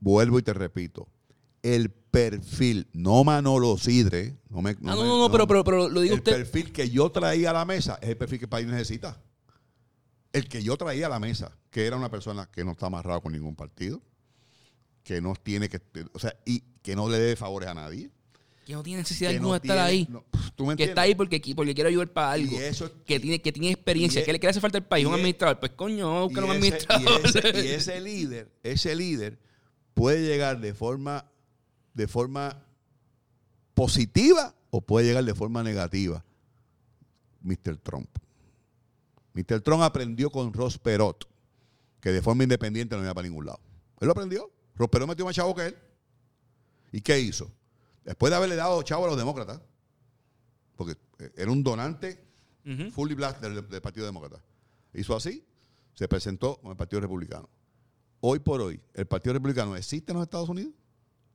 [0.00, 1.06] vuelvo y te repito,
[1.62, 4.70] el perfil, no Manolo Sidre, no me...
[4.70, 6.32] ah, no, me- no, no, pero, pero, pero lo digo el usted.
[6.32, 9.20] perfil que yo traía a la mesa es el perfil que el país necesita.
[10.32, 13.20] El que yo traía a la mesa, que era una persona que no está amarrado
[13.22, 14.00] con ningún partido,
[15.02, 15.80] que no tiene que,
[16.12, 18.10] o sea, y que no le debe favores a nadie.
[18.66, 20.06] Que no tiene necesidad que alguna no de estar ahí.
[20.10, 22.52] no, ¿tú me que está ahí porque, porque quiere ayudar para algo.
[22.52, 24.20] Y eso- que tiene, que tiene experiencia.
[24.20, 25.06] y ¿Qué e- le, hace falta al país?
[25.06, 25.58] Un e- administrador.
[25.60, 27.20] Pues coño, buscar un administrador.
[27.24, 29.38] y ese- y ese líder, ese líder
[29.94, 31.24] puede llegar de forma,
[31.98, 32.64] de forma
[33.74, 36.24] positiva o puede llegar de forma negativa.
[37.42, 37.76] Mr.
[37.78, 38.08] Trump.
[39.34, 39.60] Mr.
[39.60, 41.28] Trump aprendió con Ross Perot
[42.00, 43.60] que de forma independiente no iba para ningún lado.
[44.00, 44.48] Él lo aprendió.
[44.76, 45.76] Ross Perot metió más chavo que él.
[46.92, 47.50] ¿Y qué hizo?
[48.04, 49.60] Después de haberle dado chavo a los demócratas,
[50.76, 52.24] porque eh, era un donante
[52.64, 52.90] Ujú.
[52.92, 54.40] fully black del, del Partido Demócrata.
[54.94, 55.44] Hizo así,
[55.94, 57.48] se presentó con el Partido Republicano.
[58.20, 60.72] Hoy por hoy, ¿el Partido Republicano existe en los Estados Unidos?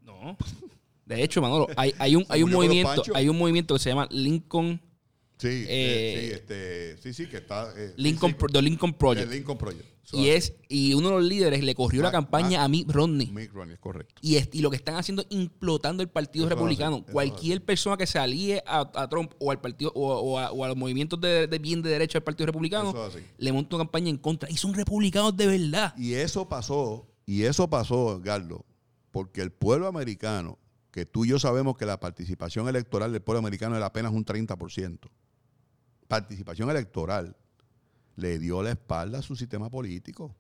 [0.06, 0.38] No.
[1.06, 4.08] De hecho, Manolo, hay, hay un, hay un movimiento, hay un movimiento que se llama
[4.12, 4.82] Lincoln,
[5.38, 7.74] Sí, Eh, eh, sí, este, sí, sí, que está.
[7.76, 9.24] eh, Lincoln, sí, sí, Pro- The Lincoln Project.
[9.26, 9.86] el Lincoln Project.
[10.14, 13.28] Y es, y uno de los líderes le corrió la campaña Mac- a Mitt Romney.
[13.28, 14.14] Mitt Romney, es correcto.
[14.22, 17.04] Y, es- y lo que están haciendo es implotando el Partido Eso Republicano.
[17.12, 20.64] Cualquier persona que se alíe a, a Trump o al partido o, o a, o
[20.64, 22.94] a los movimientos de, de bien de derecha del Partido Republicano
[23.38, 24.50] le monta una campaña en contra.
[24.52, 25.94] Y son republicanos de verdad.
[25.98, 28.64] Y eso pasó, y eso pasó, Gardo,
[29.14, 30.58] porque el pueblo americano,
[30.90, 34.26] que tú y yo sabemos que la participación electoral del pueblo americano era apenas un
[34.26, 35.12] 30%,
[36.08, 37.38] participación electoral,
[38.16, 40.36] le dio la espalda a su sistema político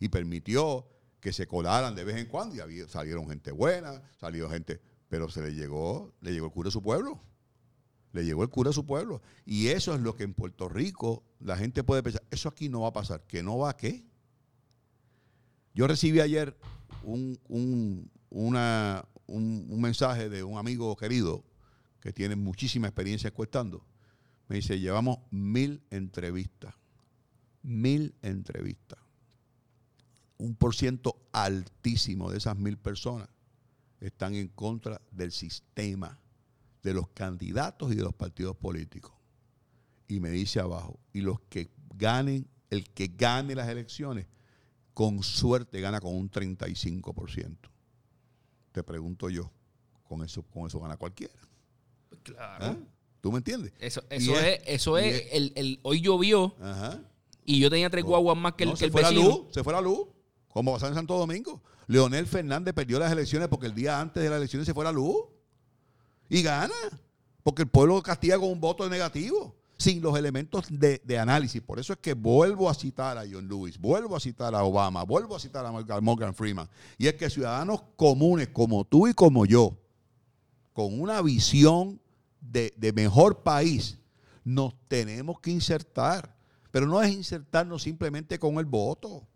[0.00, 0.88] y permitió
[1.20, 5.40] que se colaran de vez en cuando y salieron gente buena, salió gente, pero se
[5.40, 7.20] le llegó, le llegó el cura de su pueblo.
[8.12, 9.22] Le llegó el cura a su pueblo.
[9.44, 12.80] Y eso es lo que en Puerto Rico la gente puede pensar, eso aquí no
[12.80, 13.24] va a pasar.
[13.26, 14.04] ¿Que no va a qué?
[15.74, 16.58] Yo recibí ayer
[17.02, 21.44] un, un- una, un, un mensaje de un amigo querido
[22.00, 23.84] que tiene muchísima experiencia encuestando.
[24.48, 26.74] Me dice, llevamos mil entrevistas.
[27.62, 28.98] Mil entrevistas.
[30.38, 33.28] Un por ciento altísimo de esas mil personas
[34.00, 36.18] están en contra del sistema,
[36.82, 39.12] de los candidatos y de los partidos políticos.
[40.06, 44.26] Y me dice abajo, y los que ganen, el que gane las elecciones,
[44.98, 47.56] con suerte gana con un 35%.
[48.72, 49.48] Te pregunto yo,
[50.08, 51.34] con eso, con eso gana cualquiera.
[52.24, 52.64] Claro.
[52.64, 52.76] ¿Ah?
[53.20, 53.72] ¿Tú me entiendes?
[53.78, 54.26] Eso, es,
[54.66, 57.00] eso es, el, el- hoy llovió Ajá.
[57.44, 59.28] y yo tenía tres guaguas más que el, No, que se el fue la vecino.
[59.28, 60.00] luz, se fue la luz,
[60.48, 61.62] como pasó en Santo Domingo.
[61.86, 64.90] Leonel Fernández perdió las elecciones porque el día antes de las elecciones se fue la
[64.90, 65.16] luz.
[66.28, 66.74] Y gana,
[67.44, 71.62] porque el pueblo castiga con un voto negativo, sin los elementos de, análisis.
[71.62, 75.04] Por eso es que vuelvo a citar a John Lewis, vuelvo a citar a Obama,
[75.04, 76.68] vuelvo a citar a Morgan- Morgan Freeman.
[76.98, 79.78] Y es que ciudadanos comunes como tú y como yo,
[80.72, 82.00] con una visión
[82.40, 83.98] de, de mejor país,
[84.44, 86.36] nos tenemos que insertar.
[86.70, 89.26] Pero no es insertarnos simplemente con el voto.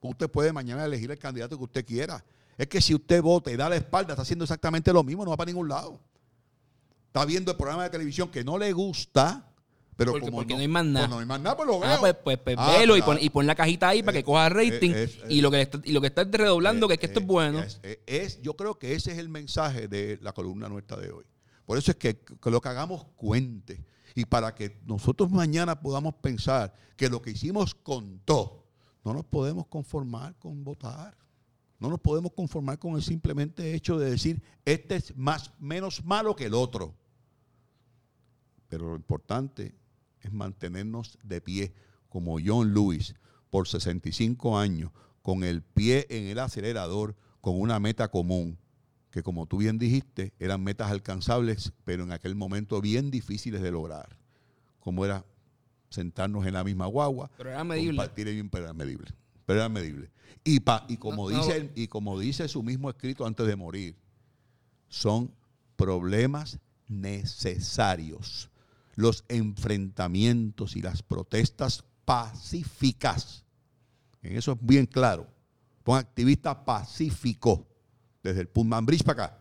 [0.00, 2.24] Usted puede mañana elegir el candidato que usted quiera.
[2.56, 5.30] Es que si usted vota y da la espalda, está haciendo exactamente lo mismo, no
[5.30, 6.00] va para ningún lado.
[7.06, 9.50] Está viendo el programa de televisión que no le gusta,
[9.96, 11.06] pero Porque- como porque no hay más nada.
[11.06, 11.88] pues no hay más nada, pues lo veo.
[11.90, 13.12] Ah, pues, pues, pues Ah, velo y, claro.
[13.18, 14.90] pon, y pon la cajita ahí para que Eh, coja rating.
[14.90, 17.20] eh, es- y, lo que está, y lo que está redoblando, que es que esto
[17.20, 17.60] Eh, es bueno.
[17.60, 21.10] Es, eh, es- yo creo que ese es el mensaje de la columna nuestra de
[21.10, 21.24] hoy.
[21.64, 23.84] Por eso es que, que lo que hagamos cuente.
[24.14, 28.66] Y para que nosotros mañana podamos pensar que lo que hicimos contó,
[29.04, 31.16] no nos podemos conformar con votar.
[31.80, 36.34] No nos podemos conformar con el simplemente hecho de decir, este es más, menos malo
[36.36, 36.94] que el otro.
[38.68, 39.74] Pero lo importante
[40.24, 41.72] es mantenernos de pie
[42.08, 43.14] como John Lewis
[43.50, 44.90] por 65 años,
[45.22, 48.58] con el pie en el acelerador, con una meta común,
[49.10, 53.70] que como tú bien dijiste, eran metas alcanzables, pero en aquel momento bien difíciles de
[53.70, 54.18] lograr,
[54.80, 55.24] como era
[55.90, 57.96] sentarnos en la misma guagua, Pero era medible.
[57.96, 59.12] compartir bien, pero era medible.
[59.46, 60.10] Pero era medible.
[60.42, 61.44] Y, pa- y, como No, no.
[61.46, 63.94] dice, y como dice su mismo escrito antes de morir,
[64.88, 65.30] son
[65.76, 66.58] problemas
[66.88, 68.50] necesarios.
[68.96, 73.44] Los enfrentamientos y las protestas pacíficas.
[74.22, 75.26] En eso es bien claro.
[75.82, 77.66] Pon activista pacífico
[78.22, 79.38] desde el Pullman Bridge para acá.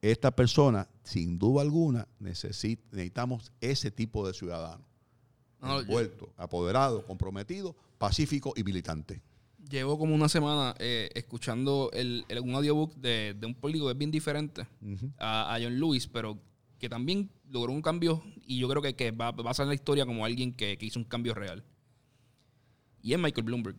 [0.00, 4.84] Esta persona, sin duda alguna, necesita, necesitamos ese tipo de ciudadano.
[5.60, 9.22] No, yo- apoderado, comprometido, pacífico y militante.
[9.70, 13.92] Llevo como una semana eh, escuchando el, el- un audiobook de, de un político que
[13.92, 14.66] es bien diferente
[15.18, 16.36] a, a John Lewis, pero
[16.80, 19.74] que también logró un cambio y yo creo que, que va, va a en la
[19.74, 21.62] historia como alguien que, que hizo un cambio real.
[23.02, 23.76] Y es Michael Bloomberg.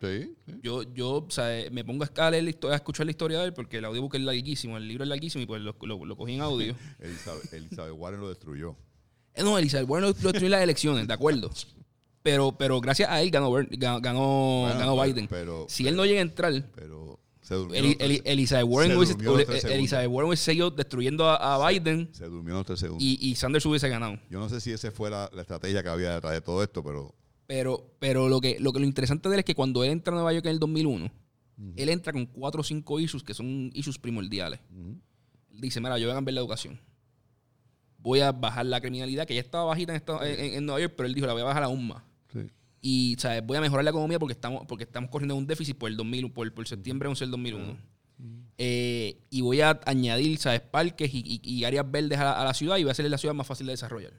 [0.00, 0.52] Sí, sí.
[0.62, 3.52] Yo, yo o sea, me pongo a, la histo- a escuchar la historia de él
[3.54, 6.34] porque el audiobook es larguísimo, el libro es larguísimo y pues lo, lo- lo cogí
[6.34, 6.74] en audio.
[6.98, 8.76] Elizabeth, Elizabeth Warren lo destruyó.
[9.34, 11.50] Eh, no, Elizabeth Warren lo, lo destruyó en las elecciones, de acuerdo.
[12.22, 15.28] Pero, pero gracias a él ganó, ganó, ganó, Bueno, ganó pero- Biden.
[15.28, 17.03] pero- si él no llega a entrar, Pero
[17.44, 17.80] se durmió.
[17.80, 19.74] Tres- Eli- Elizabeth Warren se hubiese.
[19.74, 23.02] Elizabeth Warren hubiese seguido destruyendo a, a Biden Se durmió en los tres segundos.
[23.04, 24.18] y, y Sanders hubiese ganado.
[24.30, 26.82] Yo no sé si esa fue la, la estrategia que había detrás de todo esto,
[26.82, 27.14] pero
[27.46, 30.12] Pero, pero lo que, lo que lo interesante de él es que cuando él entra
[30.12, 31.10] a Nueva York en el 2001,
[31.76, 34.58] él entra con cuatro o cinco issues que son issues primordiales.
[35.52, 36.80] Él dice, mira, yo voy a cambiar la educación.
[37.98, 40.94] Voy a bajar la criminalidad, que ya estaba bajita en, esta- en- en Nueva York,
[40.96, 42.02] pero él dijo, la voy a bajar aún más.
[42.32, 42.40] sí.
[42.86, 43.42] Y ¿sabes?
[43.46, 46.30] voy a mejorar la economía porque estamos, porque estamos corriendo un déficit por el 2000,
[46.32, 47.76] por, por septiembre 11 del 2001.
[48.58, 50.60] Eh, y voy a añadir ¿sabes?
[50.60, 53.08] parques y, y- y áreas verdes a la, a la ciudad y voy a hacerle
[53.08, 54.12] la ciudad más fácil de desarrollar.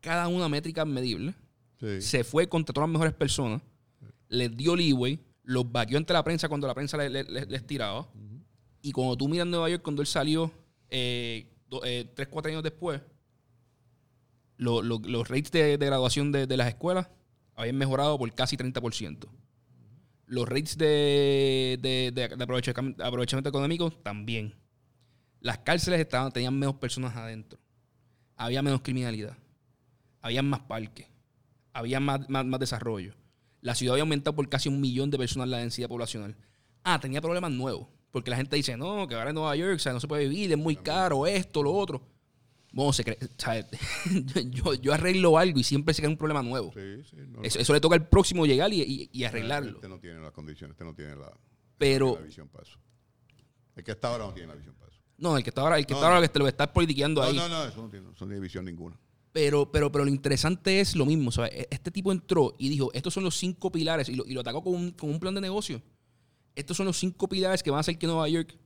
[0.00, 1.34] Cada una métrica medible.
[1.80, 2.00] Sí.
[2.00, 3.62] Se fue contra todas las mejores personas.
[4.28, 5.18] Les dio leeway.
[5.44, 8.08] Los vaqueó ante la prensa cuando la prensa le- le- le- les tiraba.
[8.82, 10.50] Y cuando tú miras Nueva York, cuando él salió
[10.90, 13.00] eh, do- eh, tres, cuatro años después,
[14.56, 17.08] lo- lo- los rates de, de graduación de, de las escuelas
[17.54, 19.28] habían mejorado por casi 30%.
[20.26, 21.78] Los rates de,
[22.12, 24.54] de, aprovechamiento, aprovechamiento económico también.
[25.40, 27.60] Las cárceles estaban, tenían menos personas adentro.
[28.36, 29.36] Había menos criminalidad.
[30.20, 31.06] Había más parques.
[31.72, 33.14] Había más, más, más desarrollo.
[33.60, 36.36] La ciudad había aumentado por casi un millón de personas la densidad poblacional.
[36.82, 37.88] Ah, tenía problemas nuevos.
[38.10, 40.26] Porque la gente dice, no, que ahora en Nueva York o sea, no se puede
[40.28, 42.02] vivir, es muy caro, esto, lo otro.
[42.72, 43.18] Bueno, se cree,
[44.50, 46.72] yo, yo arreglo algo y siempre se crea un problema nuevo.
[46.74, 49.76] Sí, sí, no, Eso, eso le toca al próximo llegar y, y- y arreglarlo.
[49.76, 51.32] Este no tiene las condiciones, este no tiene la,
[51.78, 52.78] Pero- la visión para eso.
[53.76, 55.00] El que está ahora no tiene la visión para eso.
[55.18, 56.22] No, el que está ahora, el que No, está ahora no.
[56.26, 57.36] que te lo está politiqueando No, ahí.
[57.36, 58.98] no, no, eso no tiene, eso no tiene visión ninguna.
[59.32, 61.30] Pero, pero, pero lo interesante es lo mismo.
[61.30, 61.52] ¿sabes?
[61.54, 64.40] E- Este tipo entró y dijo, estos son los cinco pilares y lo, y lo
[64.40, 65.82] atacó con un, con un plan de negocio.
[66.54, 68.56] estos son los cinco pilares que van a hacer que Nueva York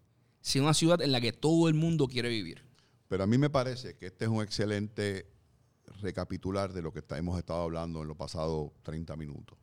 [0.41, 2.63] sea una ciudad en la que todo el mundo quiere vivir.
[3.11, 5.27] Pero a mí me parece que este es un excelente
[6.01, 9.59] recapitular de lo que hemos estado hablando en los pasados 30 minutos.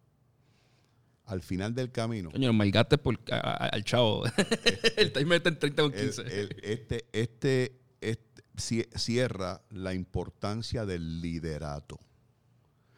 [1.24, 4.24] Al final del camino, Coño, malgaste por, a- a- al chavo.
[4.98, 6.22] el timer está en 30 con el- 15.
[6.24, 11.98] el- este, este, este cie- cierra la importancia del liderato,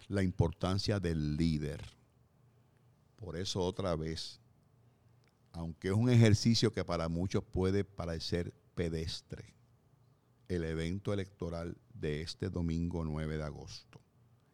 [0.07, 1.79] la importancia del líder.
[3.17, 4.39] Por eso otra vez,
[5.51, 9.53] aunque es un ejercicio que para muchos puede parecer pedestre,
[10.49, 14.01] el evento electoral de este domingo 9 de agosto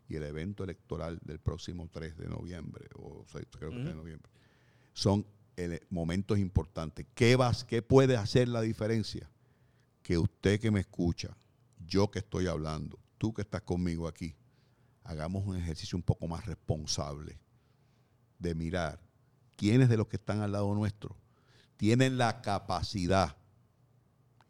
[0.07, 4.31] y el evento electoral del próximo 3 de noviembre, o creo que 3 de noviembre,
[4.93, 7.07] son ele- momentos importantes.
[7.15, 9.27] ¿Qué, vas, ¿Qué puede hacer la diferencia?
[10.03, 11.35] Que usted que me escucha,
[11.87, 14.35] yo que estoy hablando, tú que estás conmigo aquí,
[15.03, 17.39] hagamos un ejercicio un poco más responsable
[18.37, 18.99] de mirar
[19.55, 21.15] quiénes de los que están al lado nuestro
[21.77, 23.37] tienen la capacidad,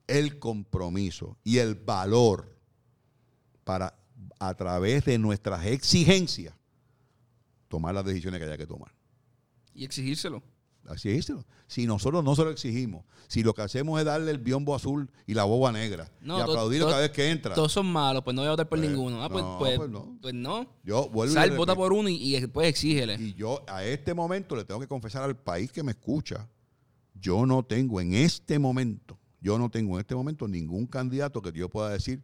[0.07, 2.57] el compromiso y el valor
[3.63, 3.97] para,
[4.39, 6.53] a través de nuestras exigencias,
[7.67, 8.93] tomar las decisiones que haya que tomar.
[9.73, 10.43] Y exigírselo.
[10.87, 11.31] Así es.
[11.67, 15.09] Si nosotros no se lo exigimos, si lo que hacemos es darle el biombo azul
[15.25, 18.35] y la boba negra No, y aplaudirlo cada vez que entra, Todos son malos, pues
[18.35, 19.23] no voy a votar por Pues, ninguno.
[19.23, 20.17] Ah, pues no, pues, pues no.
[20.21, 20.67] pues no.
[20.83, 23.15] yo vuelvo Sal, vota por uno y, y después exígele.
[23.15, 26.47] Y yo a este momento le tengo que confesar al país que me escucha,
[27.15, 31.51] yo no tengo en este momento, yo no tengo en este momento ningún candidato que
[31.51, 32.19] yo pueda decir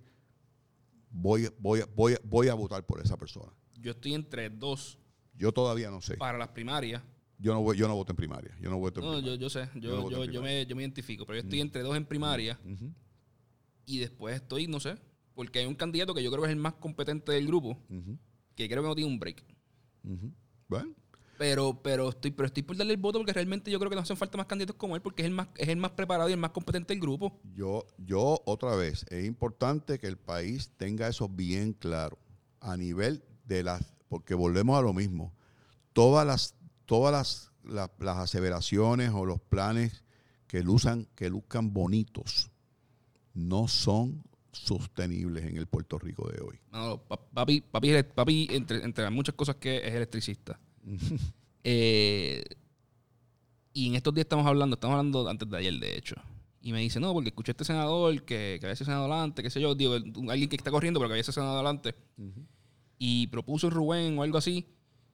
[1.12, 3.54] voy, voy, voy, voy a votar por esa persona.
[3.80, 4.98] Yo estoy entre dos
[5.36, 6.18] Yo todavía no sé.
[6.18, 7.04] para las primarias.
[7.38, 8.56] Yo no, voy- yo no voto en primaria.
[8.60, 9.36] Yo no voto en No, primaria.
[9.36, 9.70] yo, yo sé.
[9.76, 11.26] Yo Yo, yo, me, yo me identifico.
[11.28, 12.92] Pero yo estoy entre dos en primaria Ujú,
[13.86, 14.96] y después estoy, no sé.
[15.36, 17.78] Porque hay un candidato que yo creo que es el más competente del grupo,
[18.56, 19.44] que creo que no tiene un break.
[20.68, 20.94] Bueno,
[21.42, 24.04] Pero, pero estoy, pero estoy por darle el voto porque realmente yo creo que no
[24.04, 26.34] hacen falta más candidatos como él porque es el más, es el más preparado y
[26.34, 27.40] el más competente del grupo.
[27.56, 32.20] Yo, yo otra vez, es importante que el país tenga eso bien claro
[32.60, 35.34] a nivel de las, porque volvemos a lo mismo,
[35.94, 36.54] todas las,
[36.86, 40.04] todas las, las, las aseveraciones o los planes
[40.46, 42.52] que luzcan, que luzcan bonitos
[43.34, 46.60] no son sostenibles en el Puerto Rico de hoy.
[46.72, 50.60] No, pa- papi, papi, papi entre, entre las muchas cosas que es electricista.
[51.64, 52.44] Eh,
[53.72, 56.16] y en estos días estamos hablando, estamos hablando antes de ayer, de hecho.
[56.60, 59.44] Y me dice, no, porque escuché a este senador que, que había sido senador adelante,
[59.44, 61.96] qué sé yo, digo, alguien que está corriendo, pero que había sido senador adelante.
[62.98, 64.68] Y propuso Rubén o algo así,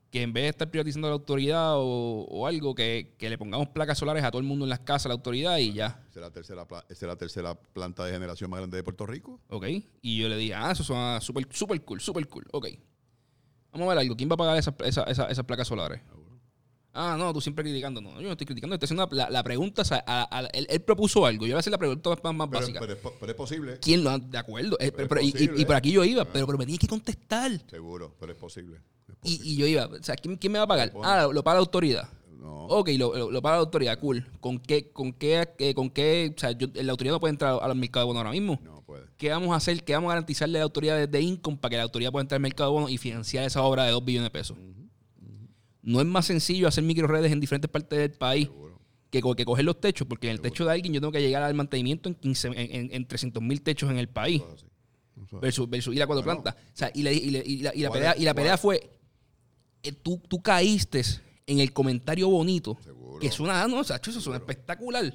[0.10, 3.70] que en vez de estar privatizando la autoridad o, o algo, que, que le pongamos
[3.70, 6.02] placas solares a todo el mundo en las casas, a la autoridad y ya.
[6.10, 9.40] Esa es la tercera, es la tercera planta de generación más grande de Puerto Rico.
[9.50, 9.66] ¿Ok?
[10.02, 12.46] Y yo le dije, ah, eso suena súper super cool, súper cool.
[12.52, 12.68] Ok.
[13.78, 14.16] Vamos a ver algo.
[14.16, 16.02] ¿Quién va a pagar esas esa, esa- esas placas solares?
[17.00, 18.02] Ah, no, tú siempre criticando.
[18.02, 18.74] No, yo no estoy criticando.
[18.74, 19.84] Estoy haciendo la, la pregunta.
[19.84, 21.46] o sea, a- a- él, él propuso algo.
[21.46, 22.80] Yo voy a hacer la pregunta más, más Pero, básica.
[22.80, 24.78] pero es, pero es posible, ¿Quién lo De acuerdo.
[24.80, 25.62] Eh, pero- Pero es pero- y- y, posible.
[25.62, 26.26] y por aquí yo iba.
[26.26, 27.52] Pero, pero me tienes que contestar.
[27.70, 28.80] seguro, pero es posible.
[29.24, 29.86] Y, yo iba.
[29.86, 30.92] O sea, ¿quién, quién me va a pagar?
[31.04, 32.10] Ah, lo, paga la autoridad.
[32.32, 32.66] No.
[32.66, 34.00] Ok, lo, lo, lo paga la autoridad.
[34.00, 34.26] Cool.
[34.40, 34.90] ¿Con qué?
[34.92, 35.50] ¿Con qué?
[35.60, 36.34] eh, ¿Con qué?
[36.36, 38.60] O sea, yo- la autoridad no puede entrar a los mercados de bonos ahora mismo.
[38.63, 39.10] No puede.
[39.18, 39.84] ¿Qué vamos a hacer?
[39.84, 42.38] ¿Qué vamos a garantizarle a la autoridad de, Income para que la autoridad pueda entrar
[42.38, 44.58] al mercado de bonos y financiar esa obra de 2 billones de pesos?
[45.82, 48.82] No es más sencillo hacer microredes en diferentes partes del país Seguro.
[49.10, 51.22] que, co- que coger los techos, porque en el techo de alguien yo tengo que
[51.22, 54.42] llegar al mantenimiento en, 15, en, en, en 300 mil techos en el país
[55.42, 56.42] versus, versus ir a cuatro Bueno.
[56.44, 56.62] plantas.
[56.74, 58.58] O sea, y, la- y la- y la, y la ¿Cuál pelea, y la pelea
[58.58, 58.90] fue,
[59.84, 61.02] eh, tú, tú caíste
[61.46, 63.20] en el comentario bonito, Seguro.
[63.20, 65.06] que suena, no, Sacho, eso suena espectacular.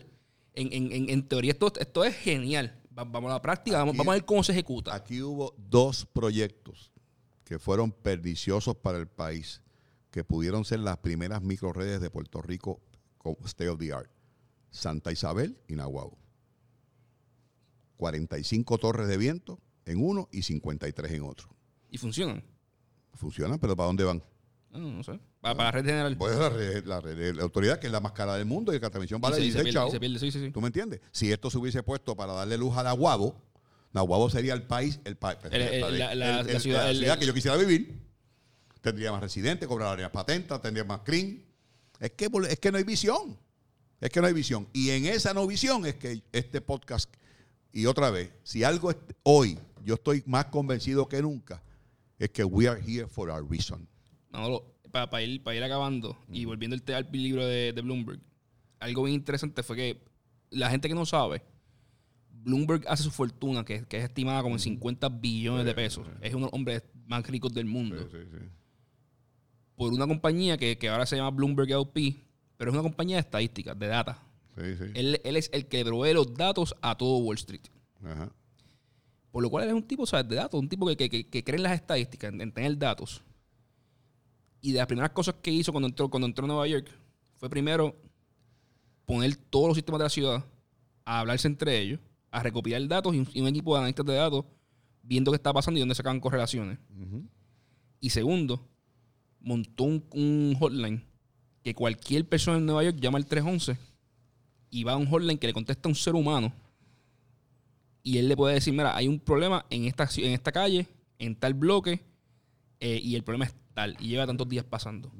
[0.54, 2.78] En, en, en, en teoría esto, esto es genial.
[2.98, 4.94] Va- Vamos a la práctica, vamos, a ver cómo se ejecuta.
[4.94, 6.90] Aquí hubo dos proyectos
[7.44, 9.62] que fueron perniciosos para el país,
[10.10, 12.80] que pudieron ser las primeras microredes de Puerto Rico
[13.18, 14.10] con state of the art.
[14.70, 16.14] Santa Isabel y Nahuatl.
[17.96, 21.48] 45 torres de viento en uno y 53 en otro.
[21.90, 22.42] Y funcionan.
[23.14, 24.22] Funcionan, pero ¿para dónde van?
[24.70, 25.18] No, no sé.
[25.42, 26.16] Para, para la red general.
[26.16, 28.76] Pues la, red- la red- la autoridad, que es la más cara del mundo, y
[28.78, 29.92] que la transmisión vale y se, y se 16 pierde, y chavos.
[29.92, 30.50] se pierde, sí, sí, sí.
[30.52, 31.00] ¿Tú me entiendes?
[31.10, 33.36] Si esto se hubiese puesto para darle luz a Nahuabo,
[33.92, 37.56] Nahuabo sería el país, el, pa- El- el- la- la- la ciudad- que yo quisiera
[37.58, 38.00] vivir.
[38.80, 41.42] Tendría más residentes, cobraría más patentes, tendría más CRIM.
[42.00, 43.36] Es que, es que no hay visión.
[44.00, 44.66] Es que no hay visión.
[44.72, 47.12] Y en esa no visión es que este podcast,
[47.72, 51.62] y otra vez, si algo es- hoy yo estoy más convencido que nunca,
[52.18, 53.86] es que we are here for a reason.
[54.30, 54.62] No,
[54.92, 58.20] para, ir, para ir acabando y volviendo al, te- al libro de, de Bloomberg,
[58.78, 60.00] algo bien interesante fue que
[60.50, 61.42] la gente que no sabe,
[62.30, 66.06] Bloomberg hace su fortuna, que, que es estimada como en 50 billones de pesos.
[66.20, 67.96] Es uno de los hombres más ricos del mundo.
[68.10, 68.18] Sí.
[69.76, 72.16] Por una compañía que, que ahora se llama Bloomberg LP,
[72.56, 74.22] pero es una compañía de estadísticas, de data.
[74.56, 74.84] Sí, sí.
[74.94, 77.62] Él, él es el que provee los datos a todo Wall Street.
[78.04, 78.30] Ajá.
[79.30, 80.28] Por lo cual él es un tipo, ¿sabes?
[80.28, 82.76] De datos, un tipo que, que, que- que cree en las estadísticas, en, en tener
[82.76, 83.22] datos.
[84.62, 86.88] Y de las primeras cosas que hizo cuando entró, cuando entró a Nueva York
[87.36, 87.94] fue primero
[89.04, 90.44] poner todos los sistemas de la ciudad
[91.04, 92.00] a hablarse entre ellos,
[92.30, 94.46] a recopilar datos y un, y un equipo de analistas de datos
[95.02, 96.78] viendo qué está pasando y dónde sacaban correlaciones.
[98.00, 98.66] Y segundo,
[99.40, 101.04] montó un, un hotline
[101.62, 103.76] que cualquier persona en Nueva York llama al 311
[104.70, 106.52] y va a un hotline que le contesta a un ser humano
[108.02, 110.88] y él le puede decir, mira, hay un problema en esta, en esta calle,
[111.18, 112.00] en tal bloque,
[112.80, 115.12] eh, y el problema es tal, y lleva tantos días pasando.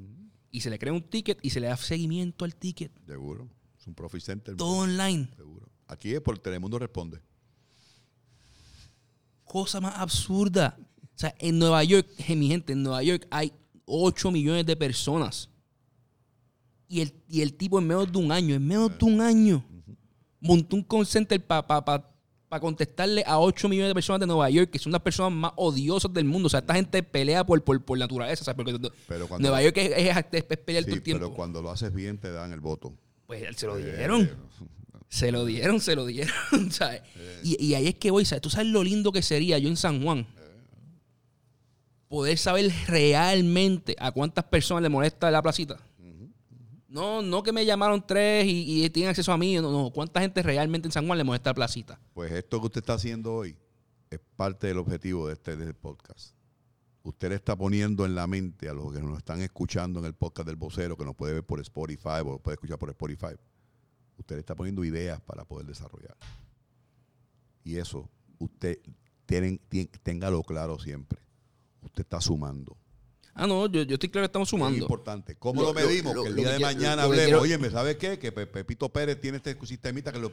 [0.51, 2.91] Y se le crea un ticket y se le da seguimiento al ticket.
[3.05, 3.49] Seguro.
[3.79, 4.55] Es un profit center.
[4.55, 5.29] Todo online.
[5.35, 5.67] Seguro.
[5.87, 7.21] Aquí es por Telemundo Responde.
[9.43, 10.77] Cosa más absurda.
[11.01, 13.51] O sea, en Nueva York, mi gente, en Nueva York hay
[13.85, 15.49] 8 millones de personas.
[16.87, 19.65] Y el, y el tipo en menos de un año, en menos de un año,
[20.39, 22.12] montó un call center para
[22.59, 26.13] contestarle a 8 millones de personas de Nueva York, que son las personas más odiosas
[26.13, 26.47] del mundo.
[26.47, 28.41] O sea, esta gente pelea por, por, por naturaleza.
[28.41, 28.77] O sea, porque
[29.07, 31.25] Pero cuando- Nueva York es, es- es- es pelear Sí, todo el tiempo.
[31.25, 32.93] pero cuando lo haces bien te dan el voto.
[33.27, 34.29] Pues él se lo dieron.
[35.09, 36.33] Se lo dieron, se lo dieron.
[36.71, 37.01] ¿sabes?
[37.43, 38.41] Y, y ahí es que voy, ¿sabes?
[38.41, 40.25] Tú sabes lo lindo que sería yo en San Juan.
[42.07, 45.79] Poder saber realmente a cuántas personas le molesta la placita.
[46.93, 49.55] No, no que me llamaron tres y, tienen acceso a mí.
[49.55, 49.89] No, no.
[49.89, 51.99] ¿Cuánta gente realmente en San Juan le molesta la placita?
[52.13, 53.57] Pues esto que usted está haciendo hoy
[54.11, 56.35] es parte del objetivo de este, podcast.
[57.01, 60.13] Usted le está poniendo en la mente a los que nos están escuchando en el
[60.13, 63.35] podcast del vocero, que nos puede ver por Spotify o puede escuchar por Spotify.
[64.17, 66.15] Usted le está poniendo ideas para poder desarrollar.
[67.63, 68.77] Y eso, usted
[69.25, 71.19] tienen, tien- téngalo claro siempre.
[71.81, 72.77] Usted está sumando.
[73.35, 74.77] Ah, no, yo, yo estoy claro que estamos Es sumando.
[74.77, 75.35] importante.
[75.35, 76.13] ¿Cómo Lo- medimos?
[76.13, 77.41] lo- que el lo día de mañana hablemos.
[77.41, 78.19] Oye, ¿me sabe qué?
[78.19, 80.31] Que Pe- Pepito Pérez tiene este sistemita que lo,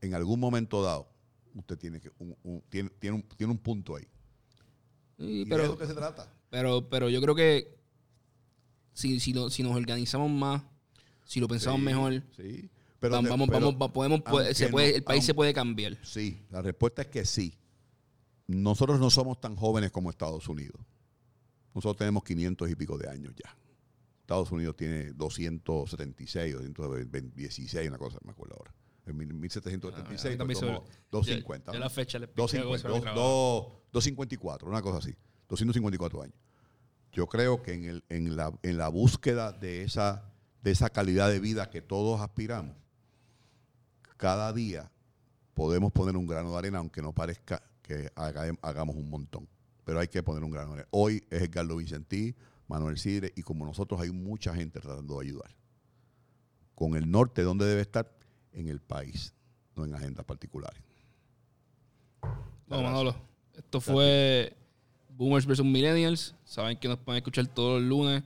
[0.00, 1.08] en algún momento dado
[1.54, 4.04] usted tiene que un, un- tiene, tiene un, tiene un punto ahí.
[5.18, 6.30] Sí, Y de pero, eso que se trata.
[6.50, 7.78] pero, pero yo creo que
[8.92, 10.62] si, si, lo- si nos organizamos más,
[11.24, 12.70] si lo pensamos Sí, mejor, Sí.
[13.00, 15.32] Pero vamos, de- vamos, pero vamos, va- podemos, puede- se puede, no- el país se
[15.32, 15.96] puede cambiar.
[16.02, 17.54] Sí, la respuesta es que sí.
[18.48, 20.80] Nosotros no somos tan jóvenes como Estados Unidos.
[21.78, 23.56] Nosotros tenemos 500 y pico de años ya.
[24.22, 28.74] Estados Unidos tiene 276 o 216, una cosa, me acuerdo ahora.
[29.06, 31.70] En mil- 1776 Ah, pues se- somos 250.
[31.70, 31.84] Ya, ya ¿no?
[31.84, 35.14] la fecha le 250, dos- dos- 254, una cosa así.
[35.48, 36.34] 254 años.
[37.12, 40.30] Yo creo que en, el, en, la, en la búsqueda de esa,
[40.62, 42.76] de esa calidad de vida que todos aspiramos,
[44.16, 44.90] cada día
[45.54, 49.48] podemos poner un grano de arena, aunque no parezca que haga- hagamos un montón.
[49.88, 50.88] Pero hay que poner un grano de arena.
[50.90, 52.34] Hoy es Edgardo Vicentí,
[52.66, 55.56] Manuel Sidre, y como nosotros hay mucha gente tratando de ayudar.
[56.74, 58.14] Con el norte, ¿dónde debe estar?
[58.52, 59.32] En el país,
[59.74, 60.82] no en agendas particulares.
[62.66, 63.16] Bueno, Manolo,
[63.56, 64.54] esto fue
[65.08, 65.64] Boomers vs.
[65.64, 66.34] Millennials.
[66.44, 68.22] Saben que nos pueden escuchar todos los lunes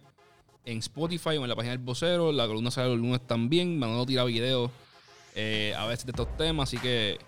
[0.64, 2.32] en Spotify o en la página del vocero.
[2.32, 3.78] La columna sale los lunes también.
[3.78, 4.68] Manolo tira videos
[5.36, 7.20] eh, a veces de estos temas, así que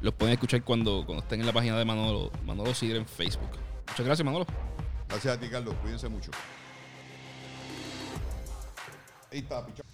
[0.00, 3.50] los pueden escuchar cuando, cuando estén en la página de Manolo, Manolo Sidre en Facebook.
[3.94, 4.46] Muchas gracias, Manolo.
[5.08, 5.72] Gracias a ti, Carlos.
[5.80, 6.32] Cuídense mucho.
[9.30, 9.86] Ahí está, pichón.